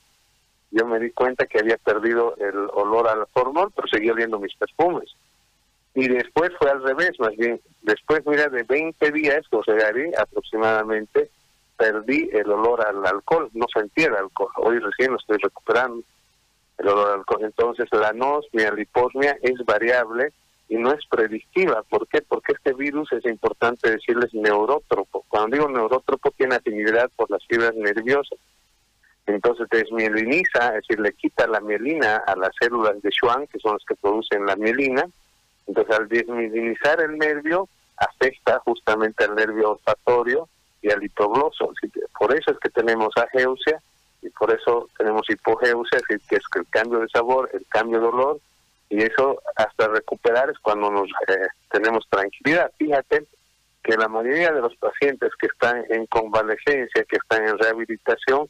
yo 0.73 0.87
me 0.87 0.99
di 0.99 1.11
cuenta 1.11 1.47
que 1.47 1.61
había 1.61 1.76
perdido 1.76 2.35
el 2.38 2.57
olor 2.73 3.09
al 3.09 3.26
formol, 3.29 3.71
pero 3.75 3.87
seguía 3.88 4.12
oliendo 4.12 4.41
mis 4.41 4.55
perfumes. 4.57 5.14
Y 5.95 6.09
después 6.09 6.50
fue 6.59 6.71
al 6.71 6.83
revés, 6.83 7.12
más 7.21 7.37
bien, 7.37 7.61
después, 7.83 8.26
mira, 8.26 8.49
de 8.49 8.62
20 8.62 9.12
días, 9.12 9.45
o 9.50 9.62
sea, 9.62 9.76
aproximadamente, 10.19 11.31
perdí 11.76 12.31
el 12.33 12.50
olor 12.50 12.87
al 12.87 13.05
alcohol, 13.05 13.50
no 13.52 13.67
sentía 13.73 14.07
el 14.07 14.17
alcohol, 14.17 14.50
hoy 14.57 14.79
recién 14.79 15.12
lo 15.12 15.19
estoy 15.19 15.38
recuperando 15.38 16.02
el 16.79 16.88
olor 16.88 17.19
alcohol. 17.19 17.45
Entonces 17.45 17.88
la 17.93 18.09
anosmia, 18.09 18.73
la 18.73 18.81
hiposmia 18.81 19.37
es 19.43 19.64
variable 19.64 20.33
y 20.69 20.76
no 20.76 20.93
es 20.93 21.05
predictiva. 21.07 21.83
¿Por 21.88 22.09
qué? 22.09 22.23
Porque 22.23 22.52
este 22.52 22.73
virus 22.73 23.12
es 23.12 23.25
importante 23.26 23.91
decirles 23.91 24.33
neurótropo. 24.33 25.25
Cuando 25.29 25.57
digo 25.57 25.69
neurótropo 25.69 26.31
tiene 26.31 26.57
afinidad 26.57 27.11
por 27.17 27.31
las 27.31 27.45
fibras 27.47 27.75
nerviosas. 27.75 28.38
Entonces 29.26 29.69
desmieliniza, 29.71 30.69
es 30.69 30.87
decir, 30.87 31.00
le 31.00 31.12
quita 31.12 31.47
la 31.47 31.61
mielina 31.61 32.17
a 32.26 32.37
las 32.37 32.50
células 32.61 33.00
de 33.02 33.11
Schwann, 33.11 33.47
que 33.47 33.59
son 33.59 33.75
las 33.75 33.85
que 33.87 33.95
producen 33.95 34.47
la 34.47 34.57
mielina. 34.57 35.07
Entonces 35.67 35.97
al 35.97 36.09
desmielinizar 36.09 37.00
el 37.00 37.19
nervio, 37.19 37.69
afecta 37.97 38.59
justamente 38.64 39.25
al 39.25 39.35
nervio 39.35 39.73
olfatorio 39.73 40.49
y 40.81 40.91
al 40.91 41.02
hipogloso. 41.02 41.73
Por 42.19 42.35
eso 42.35 42.50
es 42.50 42.59
que 42.59 42.71
tenemos 42.71 43.11
ageusia 43.17 43.81
y 44.23 44.29
por 44.31 44.52
eso 44.52 44.88
tenemos 44.99 45.29
hipogeusia, 45.29 46.00
que 46.09 46.14
es 46.14 46.43
el 46.55 46.67
cambio 46.71 47.00
de 47.00 47.09
sabor, 47.09 47.49
el 47.52 47.64
cambio 47.69 48.00
de 48.00 48.07
olor, 48.07 48.41
y 48.93 49.02
eso 49.02 49.41
hasta 49.57 49.88
recuperar 49.88 50.50
es 50.50 50.59
cuando 50.59 50.91
nos 50.91 51.09
eh, 51.29 51.47
tenemos 51.71 52.07
tranquilidad. 52.11 52.71
Fíjate 52.76 53.25
que 53.83 53.97
la 53.97 54.07
mayoría 54.07 54.52
de 54.52 54.61
los 54.61 54.76
pacientes 54.76 55.31
que 55.41 55.47
están 55.47 55.85
en 55.88 56.07
convalecencia, 56.07 57.05
que 57.05 57.17
están 57.17 57.49
en 57.49 57.59
rehabilitación, 57.59 58.49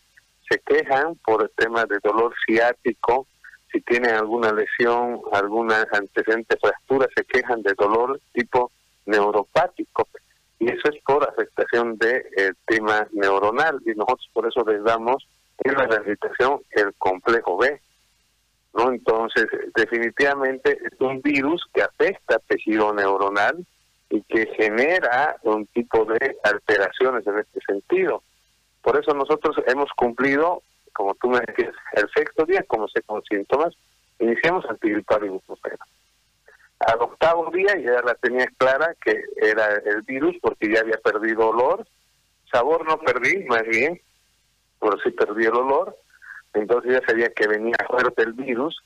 se 0.52 0.58
quejan 0.60 1.14
por 1.24 1.42
el 1.42 1.50
tema 1.56 1.84
de 1.86 1.98
dolor 2.02 2.34
ciático, 2.46 3.26
si 3.70 3.80
tienen 3.80 4.14
alguna 4.14 4.52
lesión, 4.52 5.22
alguna 5.32 5.86
antecedente 5.92 6.58
fractura, 6.60 7.08
se 7.16 7.24
quejan 7.24 7.62
de 7.62 7.72
dolor 7.72 8.20
tipo 8.34 8.70
neuropático. 9.06 10.08
Y 10.58 10.70
eso 10.70 10.90
es 10.92 11.02
por 11.04 11.26
afectación 11.26 11.96
del 11.96 12.54
tema 12.66 13.06
neuronal. 13.12 13.80
Y 13.86 13.90
nosotros 13.90 14.28
por 14.34 14.46
eso 14.46 14.62
les 14.66 14.84
damos 14.84 15.26
en 15.64 15.72
la 15.74 15.86
rehabilitación 15.86 16.60
el 16.72 16.92
complejo 16.98 17.56
B. 17.56 17.80
¿no? 18.74 18.92
Entonces, 18.92 19.46
definitivamente 19.74 20.78
es 20.84 21.00
un 21.00 21.22
virus 21.22 21.64
que 21.72 21.82
afecta 21.82 22.38
tejido 22.46 22.92
neuronal 22.92 23.66
y 24.10 24.20
que 24.22 24.46
genera 24.54 25.36
un 25.42 25.66
tipo 25.68 26.04
de 26.04 26.36
alteraciones 26.44 27.26
en 27.26 27.38
este 27.38 27.60
sentido. 27.66 28.22
Por 28.82 28.98
eso 28.98 29.14
nosotros 29.14 29.56
hemos 29.66 29.90
cumplido, 29.92 30.62
como 30.92 31.14
tú 31.14 31.30
me 31.30 31.40
decías, 31.40 31.74
el 31.92 32.08
sexto 32.14 32.44
día, 32.44 32.64
como 32.66 32.88
sé 32.88 33.02
con 33.02 33.22
síntomas, 33.24 33.74
iniciamos 34.18 34.64
antigripal 34.68 35.24
ibuprofeno. 35.24 35.84
Al 36.80 37.00
octavo 37.00 37.50
día 37.52 37.76
ya 37.78 38.02
la 38.02 38.14
tenía 38.14 38.46
clara 38.58 38.94
que 39.00 39.22
era 39.36 39.76
el 39.86 40.02
virus 40.02 40.36
porque 40.42 40.72
ya 40.72 40.80
había 40.80 40.98
perdido 40.98 41.50
olor, 41.50 41.86
sabor 42.50 42.84
no 42.86 42.98
perdí, 42.98 43.44
más 43.44 43.62
bien, 43.62 44.00
pero 44.80 44.98
sí 45.04 45.10
perdí 45.10 45.44
el 45.44 45.54
olor, 45.54 45.96
entonces 46.54 46.92
ya 46.92 47.06
sabía 47.06 47.28
que 47.30 47.46
venía 47.46 47.76
fuerte 47.88 48.22
el 48.22 48.32
virus 48.32 48.82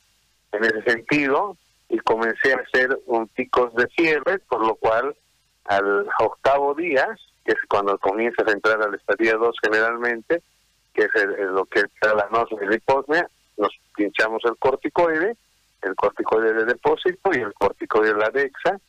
en 0.53 0.65
ese 0.65 0.83
sentido 0.83 1.57
y 1.89 1.99
comencé 1.99 2.53
a 2.53 2.59
hacer 2.59 2.99
un 3.07 3.29
picos 3.29 3.75
de 3.75 3.87
fiebre, 3.89 4.39
por 4.41 4.65
lo 4.65 4.75
cual 4.75 5.17
al 5.65 6.07
octavo 6.21 6.75
día, 6.75 7.09
que 7.47 7.53
es 7.53 7.59
cuando 7.69 7.97
comienzas 7.99 8.47
a 8.47 8.53
entrar 8.53 8.83
al 8.83 8.95
estadio 8.95 9.39
2 9.39 9.57
generalmente, 9.63 10.43
que 10.93 11.05
es 11.05 11.11
lo 11.39 11.65
que 11.67 11.85
da 12.03 12.15
la 12.15 12.29
nosis 12.31 12.59
de 12.59 12.77
hiposmia, 12.77 13.31
nos 13.57 13.73
pinchamos 13.95 14.43
el 14.45 14.57
corticoide, 14.57 15.37
el 15.83 15.95
corticoide 15.95 16.53
de 16.53 16.65
depósito 16.65 17.31
y 17.33 17.37
el 17.37 17.55
corticoide 17.55 18.15
de 18.15 18.19
la 18.19 18.31
DEXA. 18.31 18.81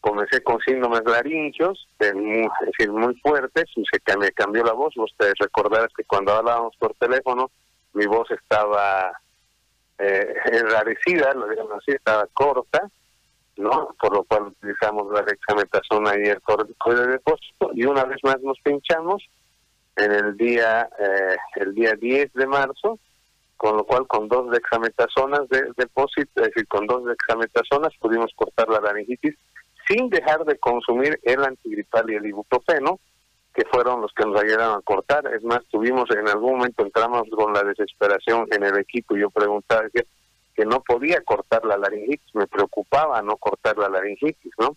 Comencé 0.00 0.42
con 0.42 0.58
síndromes 0.60 1.04
laringios, 1.04 1.86
es 2.00 2.12
decir, 2.12 2.90
muy 2.90 3.14
fuertes, 3.20 3.66
y 3.76 3.84
se 3.84 4.18
me 4.18 4.32
cambió 4.32 4.64
la 4.64 4.72
voz. 4.72 4.96
Ustedes 4.96 5.34
recordarán 5.38 5.88
que 5.96 6.02
cuando 6.04 6.32
hablábamos 6.32 6.74
por 6.76 6.94
teléfono, 6.94 7.52
mi 7.92 8.06
voz 8.06 8.28
estaba 8.32 9.12
eh, 9.98 10.34
enrarecida, 10.46 11.32
lo 11.34 11.46
digamos 11.46 11.74
así, 11.74 11.92
estaba 11.92 12.26
corta, 12.34 12.90
¿no? 13.56 13.94
Por 14.00 14.14
lo 14.14 14.24
cual 14.24 14.48
utilizamos 14.48 15.12
la 15.12 15.22
dexametasona 15.22 16.12
y 16.18 16.28
el 16.28 16.40
corticoide 16.40 17.06
de 17.06 17.12
depósito, 17.12 17.70
y 17.74 17.84
una 17.84 18.04
vez 18.04 18.18
más 18.22 18.40
nos 18.42 18.58
pinchamos 18.60 19.22
en 19.96 20.12
el 20.12 20.36
día, 20.36 20.88
eh, 20.98 21.36
el 21.56 21.74
día 21.74 21.94
10 21.94 22.32
de 22.32 22.46
marzo, 22.46 22.98
con 23.56 23.76
lo 23.76 23.84
cual 23.84 24.06
con 24.06 24.28
dos 24.28 24.50
dexametasonas 24.50 25.48
de 25.48 25.70
depósito, 25.76 26.42
es 26.42 26.48
decir, 26.48 26.66
con 26.66 26.86
dos 26.86 27.04
dexametasonas 27.04 27.92
pudimos 28.00 28.32
cortar 28.34 28.68
la 28.68 28.80
laringitis 28.80 29.36
sin 29.86 30.08
dejar 30.08 30.44
de 30.44 30.58
consumir 30.58 31.20
el 31.22 31.44
antigripal 31.44 32.10
y 32.10 32.14
el 32.16 32.26
ibuprofeno, 32.26 32.98
que 33.54 33.64
fueron 33.70 34.00
los 34.00 34.12
que 34.14 34.24
nos 34.24 34.42
ayudaron 34.42 34.78
a 34.78 34.82
cortar. 34.82 35.26
Es 35.34 35.44
más, 35.44 35.60
tuvimos 35.70 36.10
en 36.10 36.26
algún 36.28 36.56
momento 36.56 36.82
entramos 36.84 37.24
con 37.30 37.52
la 37.52 37.62
desesperación 37.62 38.46
en 38.50 38.64
el 38.64 38.78
equipo 38.78 39.16
y 39.16 39.20
yo 39.20 39.30
preguntaba 39.30 39.82
que, 39.92 40.06
que 40.54 40.64
no 40.64 40.80
podía 40.80 41.20
cortar 41.22 41.64
la 41.64 41.76
laringitis, 41.76 42.34
me 42.34 42.46
preocupaba 42.46 43.22
no 43.22 43.36
cortar 43.36 43.78
la 43.78 43.88
laringitis, 43.88 44.52
¿no? 44.58 44.76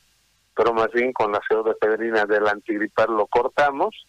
Pero 0.55 0.73
más 0.73 0.91
bien 0.91 1.11
con 1.11 1.31
la 1.31 1.41
pseudofedrina 1.47 2.25
del 2.25 2.47
antigripal 2.47 3.11
lo 3.11 3.27
cortamos 3.27 4.07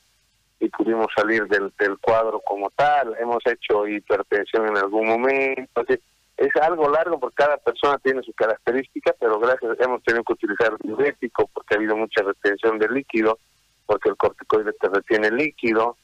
y 0.61 0.69
pudimos 0.69 1.09
salir 1.15 1.47
del, 1.49 1.73
del 1.79 1.99
cuadro 1.99 2.41
como 2.41 2.71
tal. 2.71 3.17
Hemos 3.19 3.45
hecho 3.47 3.87
hipertensión 3.87 4.69
en 4.69 4.77
algún 4.77 5.07
momento. 5.07 5.85
es 5.89 6.57
algo 6.61 6.89
largo 6.89 7.19
porque 7.19 7.37
cada 7.37 7.57
persona 7.57 7.99
tiene 7.99 8.23
su 8.23 8.33
característica, 8.33 9.15
pero 9.19 9.39
gracias 9.39 9.77
hemos 9.81 10.03
tenido 10.03 10.25
que 10.25 10.35
utilizar 10.35 10.77
diurético 10.79 11.49
porque 11.53 11.75
ha 11.75 11.79
habido 11.79 11.97
mucha 11.97 12.23
retención 12.23 12.79
de 12.79 12.89
líquido, 12.89 13.39
porque 13.85 14.09
el 14.09 14.17
corticoide 14.17 14.73
te 14.75 14.89
retiene 14.89 15.31
líquido. 15.31 15.97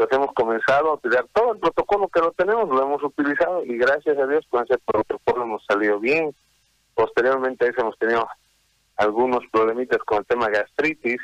Entonces 0.00 0.16
hemos 0.16 0.34
comenzado 0.34 0.88
a 0.88 0.94
utilizar 0.94 1.26
todo 1.34 1.52
el 1.52 1.58
protocolo 1.58 2.08
que 2.08 2.20
lo 2.20 2.32
tenemos, 2.32 2.70
lo 2.70 2.82
hemos 2.82 3.02
utilizado 3.04 3.62
y 3.66 3.76
gracias 3.76 4.16
a 4.16 4.26
Dios 4.26 4.46
con 4.48 4.64
ese 4.64 4.78
protocolo 4.78 5.42
hemos 5.42 5.62
salido 5.66 6.00
bien. 6.00 6.34
Posteriormente 6.94 7.66
a 7.66 7.68
eso 7.68 7.82
hemos 7.82 7.98
tenido 7.98 8.26
algunos 8.96 9.40
problemitas 9.52 9.98
con 10.06 10.20
el 10.20 10.24
tema 10.24 10.48
gastritis, 10.48 11.20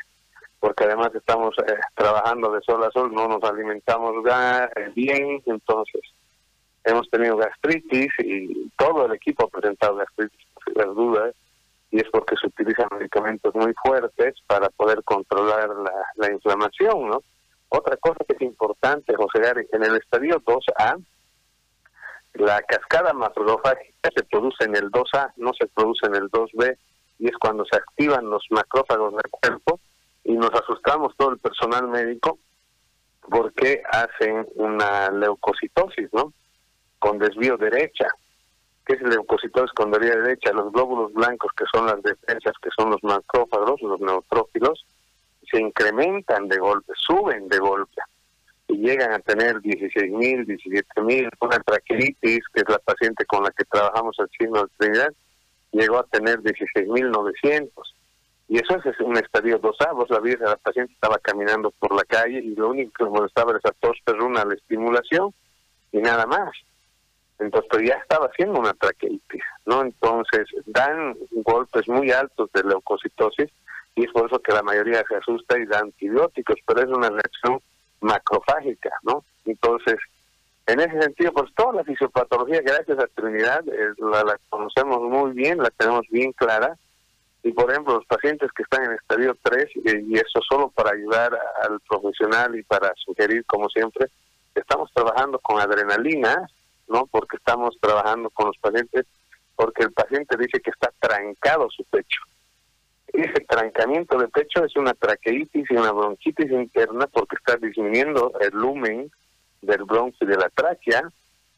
porque 0.59 0.83
además 0.83 1.09
estamos 1.15 1.55
eh, 1.57 1.73
trabajando 1.95 2.51
de 2.51 2.61
sol 2.61 2.83
a 2.83 2.91
sol, 2.91 3.11
no 3.11 3.27
nos 3.27 3.43
alimentamos 3.45 4.13
eh, 4.23 4.91
bien, 4.93 5.41
entonces 5.47 6.01
hemos 6.83 7.09
tenido 7.09 7.35
gastritis 7.35 8.11
y 8.19 8.69
todo 8.77 9.07
el 9.07 9.13
equipo 9.13 9.45
ha 9.45 9.59
presentado 9.59 9.95
gastritis, 9.95 10.47
las 10.75 10.93
dudas, 10.93 11.33
y 11.89 11.97
es 11.97 12.05
porque 12.11 12.35
se 12.39 12.45
utilizan 12.45 12.89
medicamentos 12.91 13.55
muy 13.55 13.73
fuertes 13.83 14.35
para 14.45 14.69
poder 14.69 15.03
controlar 15.03 15.67
la, 15.67 15.93
la 16.17 16.31
inflamación, 16.31 17.09
¿no? 17.09 17.23
Otra 17.69 17.97
cosa 17.97 18.23
que 18.27 18.33
es 18.33 18.41
importante, 18.41 19.15
José 19.15 19.39
Gary, 19.39 19.67
en 19.71 19.83
el 19.83 19.97
estadio 19.97 20.39
2A, 20.41 21.03
la 22.33 22.61
cascada 22.61 23.13
macrofágica 23.13 24.09
se 24.15 24.23
produce 24.23 24.63
en 24.63 24.75
el 24.75 24.91
2A, 24.91 25.33
no 25.37 25.53
se 25.53 25.67
produce 25.67 26.05
en 26.05 26.15
el 26.15 26.29
2B, 26.29 26.77
y 27.19 27.27
es 27.27 27.37
cuando 27.37 27.65
se 27.65 27.77
activan 27.77 28.29
los 28.29 28.45
macrófagos 28.49 29.13
del 29.13 29.31
cuerpo 29.31 29.79
y 30.23 30.33
nos 30.33 30.51
asustamos 30.53 31.15
todo 31.17 31.31
el 31.31 31.39
personal 31.39 31.87
médico 31.87 32.37
porque 33.21 33.81
hacen 33.89 34.47
una 34.55 35.09
leucocitosis, 35.09 36.09
¿no? 36.13 36.33
Con 36.99 37.17
desvío 37.17 37.57
derecha. 37.57 38.07
¿Qué 38.85 38.93
es 38.93 39.01
leucocitosis 39.01 39.71
con 39.73 39.91
desvío 39.91 40.21
derecha? 40.21 40.53
Los 40.53 40.71
glóbulos 40.71 41.11
blancos, 41.13 41.51
que 41.57 41.65
son 41.73 41.87
las 41.87 42.01
defensas, 42.01 42.53
que 42.61 42.69
son 42.77 42.91
los 42.91 43.03
macrófagos, 43.03 43.81
los 43.81 43.99
neutrófilos, 43.99 44.85
se 45.49 45.59
incrementan 45.59 46.47
de 46.47 46.57
golpe, 46.57 46.93
suben 46.95 47.47
de 47.47 47.59
golpe 47.59 48.01
y 48.67 48.77
llegan 48.77 49.13
a 49.13 49.19
tener 49.19 49.57
16.000, 49.57 50.45
17.000, 50.45 51.29
una 51.39 51.59
traqueitis, 51.59 52.43
que 52.53 52.61
es 52.61 52.69
la 52.69 52.79
paciente 52.79 53.25
con 53.25 53.43
la 53.43 53.51
que 53.51 53.63
trabajamos 53.65 54.19
al 54.19 54.29
signo 54.37 54.63
de 54.63 54.69
Trinidad, 54.77 55.13
llegó 55.71 55.99
a 55.99 56.03
tener 56.03 56.39
16.900 56.41 57.69
y 58.49 58.59
eso 58.59 58.77
es 58.83 58.99
un 59.01 59.17
estadio 59.17 59.59
2A, 59.59 59.93
vos 59.93 60.09
la 60.09 60.19
vida 60.19 60.37
de 60.39 60.51
la 60.51 60.57
paciente 60.57 60.93
estaba 60.93 61.17
caminando 61.17 61.71
por 61.71 61.93
la 61.93 62.03
calle 62.03 62.39
y 62.39 62.55
lo 62.55 62.69
único 62.69 62.91
que 63.05 63.09
molestaba 63.09 63.51
era 63.51 63.59
esa 63.59 63.73
tos 63.79 63.97
perruna, 64.05 64.45
la 64.45 64.53
estimulación 64.53 65.33
y 65.91 65.97
nada 65.97 66.25
más. 66.25 66.51
Entonces 67.39 67.89
ya 67.89 67.95
estaba 67.95 68.27
haciendo 68.27 68.59
una 68.59 68.73
traqueitis, 68.73 69.43
¿no? 69.65 69.81
Entonces 69.81 70.47
dan 70.65 71.15
golpes 71.43 71.87
muy 71.87 72.11
altos 72.11 72.49
de 72.53 72.63
leucocitosis 72.63 73.49
y 73.97 74.03
es 74.05 74.11
por 74.11 74.27
eso 74.27 74.39
que 74.39 74.53
la 74.53 74.61
mayoría 74.61 75.03
se 75.09 75.15
asusta 75.15 75.57
y 75.57 75.65
da 75.65 75.79
antibióticos, 75.79 76.59
pero 76.67 76.83
es 76.83 76.87
una 76.87 77.09
reacción 77.09 77.59
macrofágica, 77.99 78.91
¿no? 79.01 79.25
Entonces, 79.43 79.95
en 80.67 80.79
ese 80.79 81.01
sentido, 81.01 81.33
pues 81.33 81.51
toda 81.55 81.73
la 81.73 81.83
fisiopatología, 81.83 82.61
gracias 82.61 82.99
a 82.99 83.07
Trinidad, 83.07 83.65
la 83.65 84.37
conocemos 84.49 85.01
muy 85.01 85.31
bien, 85.31 85.57
la 85.57 85.71
tenemos 85.71 86.05
bien 86.11 86.31
clara, 86.33 86.77
y 87.41 87.51
por 87.53 87.71
ejemplo, 87.71 87.95
los 87.95 88.05
pacientes 88.05 88.51
que 88.51 88.61
están 88.61 88.85
en 88.85 88.91
estadio 88.91 89.35
3, 89.41 89.65
y 89.83 90.15
eso 90.15 90.41
solo 90.47 90.69
para 90.69 90.91
ayudar 90.91 91.35
al 91.63 91.79
profesional 91.89 92.55
y 92.55 92.61
para 92.61 92.93
sugerir, 92.97 93.45
como 93.45 93.67
siempre, 93.69 94.07
estamos 94.53 94.91
trabajando 94.93 95.39
con 95.39 95.59
adrenalina, 95.59 96.47
¿no? 96.87 97.07
Porque 97.07 97.37
estamos 97.37 97.75
trabajando 97.81 98.29
con 98.29 98.47
los 98.47 98.57
pacientes, 98.59 99.07
porque 99.55 99.85
el 99.85 99.91
paciente 99.91 100.37
dice 100.37 100.59
que 100.59 100.69
está 100.69 100.91
trancado 100.99 101.67
su 101.71 101.83
pecho. 101.85 102.21
Ese 103.17 103.43
trancamiento 103.47 104.15
de 104.19 104.27
pecho 104.27 104.63
es 104.63 104.75
una 104.75 104.93
traqueitis 104.93 105.65
y 105.71 105.73
una 105.73 105.91
bronquitis 105.91 106.51
interna 106.51 107.07
porque 107.07 107.35
está 107.37 107.55
disminuyendo 107.57 108.31
el 108.39 108.51
lumen 108.51 109.09
del 109.63 109.85
bronquio 109.85 110.27
y 110.27 110.29
de 110.29 110.37
la 110.37 110.49
tráquea, 110.49 111.09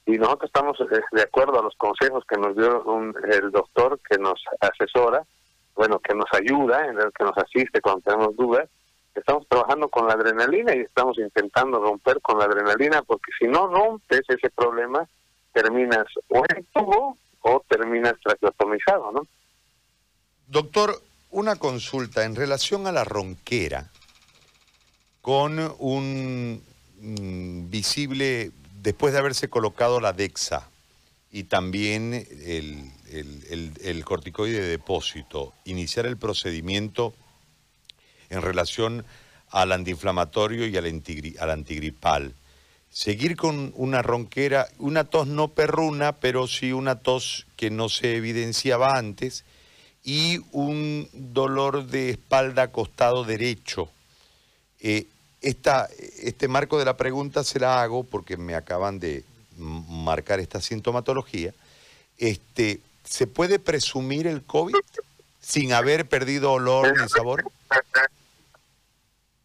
y 0.06 0.18
nosotros 0.18 0.50
estamos 0.50 0.80
eh, 0.80 1.02
de 1.12 1.22
acuerdo 1.22 1.60
a 1.60 1.64
los 1.64 1.76
consejos 1.76 2.24
que 2.30 2.38
nos 2.38 2.56
dio 2.56 2.82
el 3.30 3.52
doctor 3.52 4.00
que 4.10 4.18
nos 4.18 4.42
asesora, 4.62 5.26
bueno, 5.76 6.00
que 6.00 6.16
nos 6.16 6.28
ayuda, 6.32 6.88
en 6.88 6.98
el 6.98 7.12
que 7.12 7.26
nos 7.26 7.38
asiste 7.38 7.82
cuando 7.82 8.04
tenemos 8.04 8.38
dudas, 8.38 8.70
estamos 9.14 9.46
trabajando 9.50 9.90
con 9.90 10.08
la 10.08 10.14
adrenalina 10.14 10.74
y 10.74 10.80
estamos 10.80 11.18
intentando 11.20 11.82
romper 11.82 12.22
con 12.22 12.40
la 12.40 12.46
adrenalina, 12.46 13.02
porque 13.02 13.34
si 13.38 13.48
no 13.50 13.68
rompes 13.68 14.22
ese 14.30 14.50
problema, 14.50 15.06
terminas 15.52 16.06
o 16.30 16.42
en 16.56 16.66
tubo 16.74 17.18
o 17.42 17.66
terminas 17.68 18.14
traqueotomizado, 18.24 19.12
¿no? 19.12 19.28
Doctor, 20.48 20.92
una 21.32 21.56
consulta 21.58 22.26
en 22.26 22.36
relación 22.36 22.88
a 22.88 22.92
la 22.92 23.04
ronquera, 23.04 23.92
con 25.22 25.76
un 25.80 26.64
mm, 27.02 27.70
visible, 27.70 28.52
después 28.82 29.14
de 29.14 29.20
haberse 29.20 29.50
colocado 29.50 30.00
la 30.00 30.14
DEXA 30.14 30.70
y 31.32 31.44
también 31.44 32.14
el, 32.14 32.92
el, 33.82 34.06
corticoide 34.06 34.62
de 34.62 34.68
depósito, 34.68 35.54
iniciar 35.66 36.06
el 36.06 36.18
procedimiento 36.18 37.14
en 38.30 38.42
relación 38.42 39.06
al 39.50 39.72
antiinflamatorio 39.72 40.66
y 40.68 40.78
al, 40.78 40.86
al 41.40 41.52
antigripal. 41.52 42.34
Seguir 42.90 43.36
con 43.36 43.72
una 43.76 44.02
ronquera, 44.02 44.68
una 44.80 45.04
tos 45.04 45.28
no 45.28 45.50
perruna, 45.50 46.14
pero 46.14 46.48
sí 46.48 46.72
una 46.72 47.00
tos 47.00 47.46
que 47.56 47.70
no 47.70 47.90
se 47.90 48.16
evidenciaba 48.16 48.98
antes, 48.98 49.46
y 50.04 50.40
un 50.52 51.08
dolor 51.14 51.86
de 51.86 52.12
espalda 52.12 52.72
costado 52.72 53.24
derecho. 53.24 53.90
Eh, 54.80 55.08
este 55.42 56.48
marco 56.48 56.78
de 56.80 56.86
la 56.86 56.98
pregunta 56.98 57.44
se 57.44 57.60
la 57.60 57.82
hago 57.82 58.04
porque 58.04 58.38
me 58.38 58.56
acaban 58.56 59.00
de 59.00 59.24
marcar 59.58 60.40
esta 60.40 60.62
sintomatología. 60.62 61.54
Este, 62.18 62.82
¿Se 63.04 63.28
puede 63.28 63.60
presumir 63.60 64.28
el 64.28 64.44
COVID 64.44 64.76
sin 65.40 65.74
haber 65.74 66.08
perdido 66.08 66.52
olor 66.52 67.00
ni 67.00 67.08
sabor? 67.10 67.44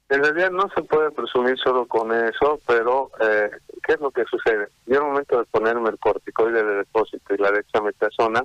En 0.08 0.22
realidad 0.22 0.50
no 0.50 0.68
se 0.74 0.82
puede 0.82 1.10
presumir 1.10 1.58
solo 1.58 1.86
con 1.86 2.12
eso, 2.12 2.60
pero 2.66 3.10
eh, 3.20 3.50
¿qué 3.82 3.94
es 3.94 4.00
lo 4.00 4.10
que 4.10 4.24
sucede? 4.24 4.68
Yo 4.86 4.98
al 4.98 5.06
momento 5.06 5.38
de 5.38 5.44
ponerme 5.46 5.90
el 5.90 5.98
corticoide 5.98 6.62
de 6.62 6.76
depósito 6.76 7.34
y 7.34 7.38
la 7.38 7.50
dexametasona, 7.50 8.44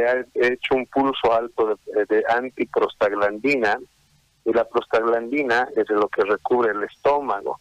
he 0.00 0.46
hecho 0.52 0.74
un 0.74 0.86
pulso 0.86 1.32
alto 1.32 1.78
de, 1.94 2.06
de 2.06 2.24
antiprostaglandina, 2.28 3.78
y 4.46 4.52
la 4.52 4.64
prostaglandina 4.64 5.68
es 5.76 5.88
lo 5.90 6.08
que 6.08 6.22
recubre 6.22 6.70
el 6.70 6.82
estómago. 6.84 7.58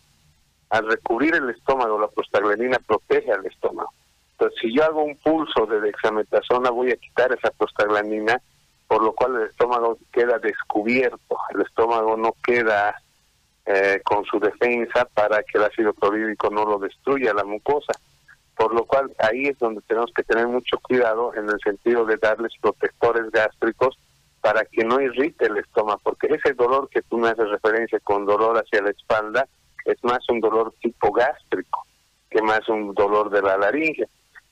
Al 0.69 0.87
recubrir 0.87 1.35
el 1.35 1.49
estómago, 1.49 1.99
la 1.99 2.07
prostaglandina 2.07 2.77
protege 2.79 3.31
al 3.31 3.45
estómago. 3.45 3.89
Entonces, 4.31 4.59
si 4.61 4.75
yo 4.75 4.83
hago 4.83 5.03
un 5.03 5.15
pulso 5.17 5.65
de 5.65 5.81
dexametasona, 5.81 6.69
voy 6.69 6.91
a 6.91 6.97
quitar 6.97 7.31
esa 7.33 7.51
prostaglandina, 7.51 8.39
por 8.87 9.01
lo 9.01 9.13
cual 9.13 9.35
el 9.35 9.47
estómago 9.47 9.97
queda 10.11 10.37
descubierto, 10.37 11.37
el 11.53 11.61
estómago 11.61 12.17
no 12.17 12.33
queda 12.43 13.01
eh, 13.65 14.01
con 14.03 14.23
su 14.25 14.39
defensa 14.39 15.05
para 15.05 15.41
que 15.41 15.57
el 15.57 15.63
ácido 15.63 15.93
clorhídrico 15.93 16.51
no 16.51 16.65
lo 16.65 16.77
destruya 16.77 17.33
la 17.33 17.43
mucosa. 17.43 17.93
Por 18.55 18.73
lo 18.73 18.85
cual 18.85 19.13
ahí 19.19 19.47
es 19.47 19.59
donde 19.59 19.81
tenemos 19.81 20.11
que 20.15 20.23
tener 20.23 20.47
mucho 20.47 20.77
cuidado 20.79 21.33
en 21.35 21.49
el 21.49 21.59
sentido 21.63 22.05
de 22.05 22.17
darles 22.17 22.53
protectores 22.61 23.29
gástricos 23.31 23.97
para 24.41 24.63
que 24.65 24.83
no 24.83 25.01
irrite 25.01 25.47
el 25.47 25.57
estómago, 25.57 25.99
porque 26.03 26.27
ese 26.27 26.53
dolor 26.53 26.87
que 26.89 27.01
tú 27.01 27.17
me 27.17 27.29
haces 27.29 27.49
referencia 27.49 27.99
con 27.99 28.25
dolor 28.25 28.57
hacia 28.57 28.81
la 28.81 28.91
espalda 28.91 29.47
es 29.85 30.03
más 30.03 30.19
un 30.29 30.39
dolor 30.39 30.73
tipo 30.81 31.11
gástrico 31.11 31.85
que 32.29 32.41
más 32.41 32.67
un 32.69 32.93
dolor 32.93 33.29
de 33.29 33.41
la 33.41 33.57
laringe. 33.57 34.05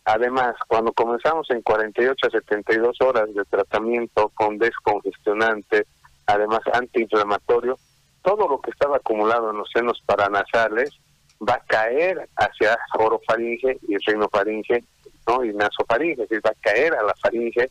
Además, 0.06 0.56
cuando 0.68 0.92
comenzamos 0.94 1.50
en 1.50 1.62
48 1.62 2.28
a 2.28 2.30
72 2.30 2.98
horas 3.02 3.34
de 3.34 3.44
tratamiento 3.46 4.30
con 4.36 4.58
descongestionante, 4.58 5.86
además 6.26 6.62
antiinflamatorio, 6.74 7.78
todo 8.22 8.48
lo 8.48 8.62
que 8.62 8.72
estaba 8.72 8.98
acumulado 8.98 9.52
en 9.52 9.58
los 9.58 9.70
senos 9.72 10.02
paranasales 10.06 10.92
va 11.48 11.56
a 11.56 11.66
caer 11.66 12.30
hacia 12.36 12.78
orofaringe 12.98 13.78
y 13.88 13.98
rinofaringe 13.98 14.84
¿no? 15.28 15.44
y 15.44 15.54
nasofaringe, 15.54 16.24
es 16.24 16.30
decir, 16.30 16.46
va 16.46 16.52
a 16.52 16.62
caer 16.62 16.94
a 16.94 17.04
la 17.04 17.14
faringe 17.16 17.70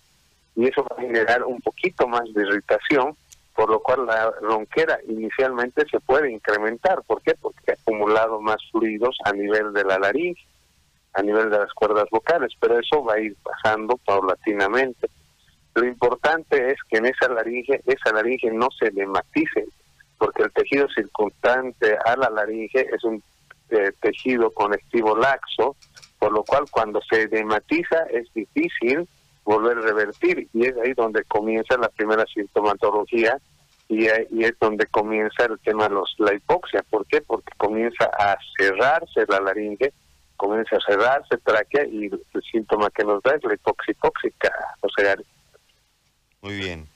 y 0.55 0.69
eso 0.69 0.85
va 0.85 0.97
a 0.97 1.01
generar 1.01 1.45
un 1.45 1.61
poquito 1.61 2.07
más 2.07 2.25
de 2.35 2.43
irritación, 2.43 3.17
por 3.55 3.71
lo 3.71 3.81
cual 3.81 4.07
la 4.07 4.31
ronquera 4.43 4.99
inicialmente 5.09 5.87
se 5.91 6.01
puede 6.01 6.31
incrementar. 6.31 7.03
¿Por 7.07 7.23
qué? 7.23 7.35
Porque 7.41 7.73
ha 7.73 7.75
acumulado 7.75 8.41
más 8.41 8.59
fluidos 8.71 9.17
a 9.25 9.33
nivel 9.33 9.73
de 9.73 9.85
la 9.85 9.99
laringe, 9.99 10.43
a 11.15 11.23
nivel 11.23 11.51
de 11.51 11.59
las 11.59 11.73
cuerdas 11.73 12.07
vocales, 12.11 12.53
pero 12.61 12.79
eso 12.79 13.03
va 13.05 13.15
a 13.15 13.21
ir 13.21 13.37
pasando 13.43 13.97
paulatinamente. 14.05 15.09
Lo 15.75 15.87
importante 15.87 16.71
es 16.71 16.77
que 16.89 16.99
en 16.99 17.07
esa 17.07 17.29
laringe, 17.29 17.81
esa 17.87 18.13
laringe 18.13 18.51
no 18.51 18.69
se 18.79 18.91
dematice, 18.91 19.67
porque 20.19 20.43
el 20.43 20.53
tejido 20.53 20.87
circundante 20.95 21.97
a 22.05 22.17
la 22.17 22.29
laringe 22.31 22.89
es 22.95 23.03
un 23.05 23.23
eh, 23.73 23.93
tejido 24.01 24.51
conectivo 24.51 25.17
laxo, 25.17 25.77
por 26.19 26.33
lo 26.33 26.45
cual 26.45 26.65
cuando 26.71 27.01
se 27.03 27.27
dematiza 27.27 28.05
es 28.11 28.33
difícil 28.35 29.09
volver 29.45 29.79
a 29.79 29.81
revertir 29.81 30.49
y 30.53 30.67
es 30.67 30.75
ahí 30.77 30.93
donde 30.95 31.25
comienza 31.25 31.77
la 31.77 31.89
primera 31.89 32.25
sintomatología 32.33 33.39
y, 33.89 34.05
y 34.05 34.45
es 34.45 34.55
donde 34.61 34.87
comienza 34.87 35.45
el 35.45 35.59
tema 35.61 35.89
de 35.89 35.97
la 36.19 36.35
hipoxia. 36.35 36.83
¿Por 36.89 37.05
qué? 37.07 37.21
Porque 37.21 37.53
comienza 37.57 38.05
a 38.05 38.37
cerrarse 38.57 39.25
la 39.29 39.41
laringe, 39.41 39.93
comienza 40.37 40.77
a 40.77 40.81
cerrarse 40.81 41.37
tráquea 41.39 41.87
y 41.87 42.07
el 42.07 42.43
síntoma 42.51 42.91
que 42.91 43.05
nos 43.05 43.23
da 43.23 43.35
es 43.35 43.45
la 43.45 43.55
hipoxia 43.55 43.95
o 44.81 44.89
sea, 44.97 45.17
muy 46.43 46.57
bien. 46.57 46.89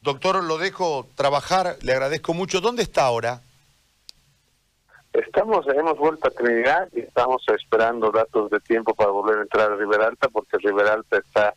Doctor, 0.00 0.42
lo 0.42 0.58
dejo 0.58 1.08
trabajar, 1.16 1.76
le 1.82 1.92
agradezco 1.92 2.34
mucho. 2.34 2.60
¿Dónde 2.60 2.82
está 2.82 3.04
ahora? 3.04 3.42
Estamos, 5.12 5.66
hemos 5.68 5.98
vuelto 5.98 6.28
a 6.28 6.30
Trinidad 6.30 6.88
y 6.92 7.00
estamos 7.00 7.44
esperando 7.48 8.10
datos 8.10 8.50
de 8.50 8.60
tiempo 8.60 8.94
para 8.94 9.10
volver 9.10 9.38
a 9.38 9.42
entrar 9.42 9.70
a 9.70 9.76
Riberalta 9.76 10.28
porque 10.28 10.58
Riberalta 10.58 11.18
está 11.18 11.54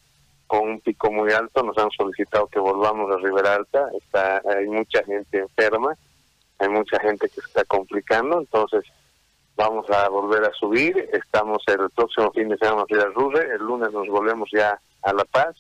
con 0.48 0.70
un 0.70 0.82
pico 0.82 1.12
muy 1.12 1.32
alto, 1.32 1.64
nos 1.64 1.78
han 1.78 1.90
solicitado 1.92 2.48
que 2.48 2.60
volvamos 2.60 3.12
a 3.12 3.18
Riberalta, 3.18 3.90
está, 3.98 4.42
hay 4.46 4.68
mucha 4.68 5.04
gente 5.04 5.40
enferma, 5.40 5.96
hay 6.60 6.70
mucha 6.70 7.00
gente 7.00 7.30
que 7.30 7.40
está 7.40 7.64
complicando, 7.66 8.40
entonces 8.40 8.84
vamos 9.56 9.90
a 9.90 10.10
volver 10.10 10.44
a 10.44 10.54
subir, 10.54 11.10
estamos 11.14 11.64
el 11.68 11.90
próximo 11.90 12.32
fin 12.32 12.50
de 12.50 12.58
semana 12.58 12.84
en 12.90 13.14
Rurre, 13.14 13.56
el 13.56 13.64
lunes 13.64 13.92
nos 13.92 14.08
volvemos 14.08 14.50
ya 14.52 14.80
a 15.02 15.14
La 15.14 15.24
Paz. 15.24 15.56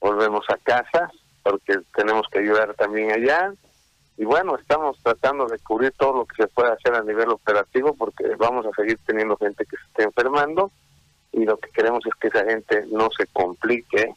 Volvemos 0.00 0.44
a 0.48 0.56
casa 0.58 1.10
porque 1.42 1.78
tenemos 1.94 2.26
que 2.30 2.38
ayudar 2.38 2.74
también 2.74 3.10
allá. 3.10 3.52
Y 4.16 4.24
bueno, 4.24 4.56
estamos 4.56 4.96
tratando 5.02 5.46
de 5.46 5.58
cubrir 5.58 5.92
todo 5.92 6.18
lo 6.18 6.26
que 6.26 6.42
se 6.42 6.48
puede 6.48 6.72
hacer 6.72 6.94
a 6.94 7.02
nivel 7.02 7.30
operativo 7.30 7.94
porque 7.94 8.24
vamos 8.36 8.64
a 8.66 8.70
seguir 8.70 8.98
teniendo 9.04 9.36
gente 9.36 9.64
que 9.64 9.76
se 9.76 9.84
esté 9.86 10.02
enfermando 10.04 10.70
y 11.32 11.44
lo 11.44 11.56
que 11.56 11.70
queremos 11.70 12.04
es 12.06 12.14
que 12.20 12.28
esa 12.28 12.44
gente 12.44 12.86
no 12.92 13.08
se 13.16 13.26
complique 13.26 14.14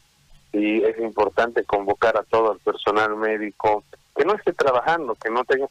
y 0.52 0.82
es 0.84 0.98
importante 1.00 1.64
convocar 1.64 2.16
a 2.16 2.22
todo 2.22 2.52
el 2.52 2.58
personal 2.60 3.16
médico 3.16 3.82
que 4.16 4.24
no 4.24 4.34
esté 4.34 4.52
trabajando, 4.52 5.14
que 5.16 5.30
no 5.30 5.44
tenga... 5.44 5.66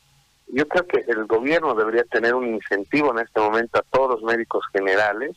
Yo 0.47 0.67
creo 0.67 0.87
que 0.87 1.03
el 1.07 1.25
gobierno 1.25 1.73
debería 1.73 2.03
tener 2.03 2.33
un 2.33 2.47
incentivo 2.47 3.11
en 3.11 3.19
este 3.25 3.39
momento 3.39 3.79
a 3.79 3.83
todos 3.83 4.21
los 4.21 4.23
médicos 4.23 4.63
generales 4.71 5.35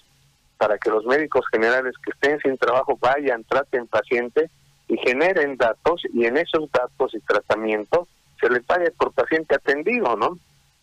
para 0.56 0.78
que 0.78 0.90
los 0.90 1.04
médicos 1.06 1.44
generales 1.50 1.94
que 2.04 2.10
estén 2.10 2.38
sin 2.40 2.58
trabajo 2.58 2.98
vayan, 3.00 3.44
traten 3.44 3.86
pacientes 3.86 4.50
y 4.88 4.96
generen 4.98 5.56
datos 5.56 6.02
y 6.12 6.26
en 6.26 6.36
esos 6.36 6.70
datos 6.70 7.14
y 7.14 7.20
tratamientos 7.20 8.08
se 8.40 8.48
le 8.48 8.60
pague 8.60 8.90
por 8.92 9.12
paciente 9.12 9.54
atendido, 9.54 10.16
¿no? 10.16 10.38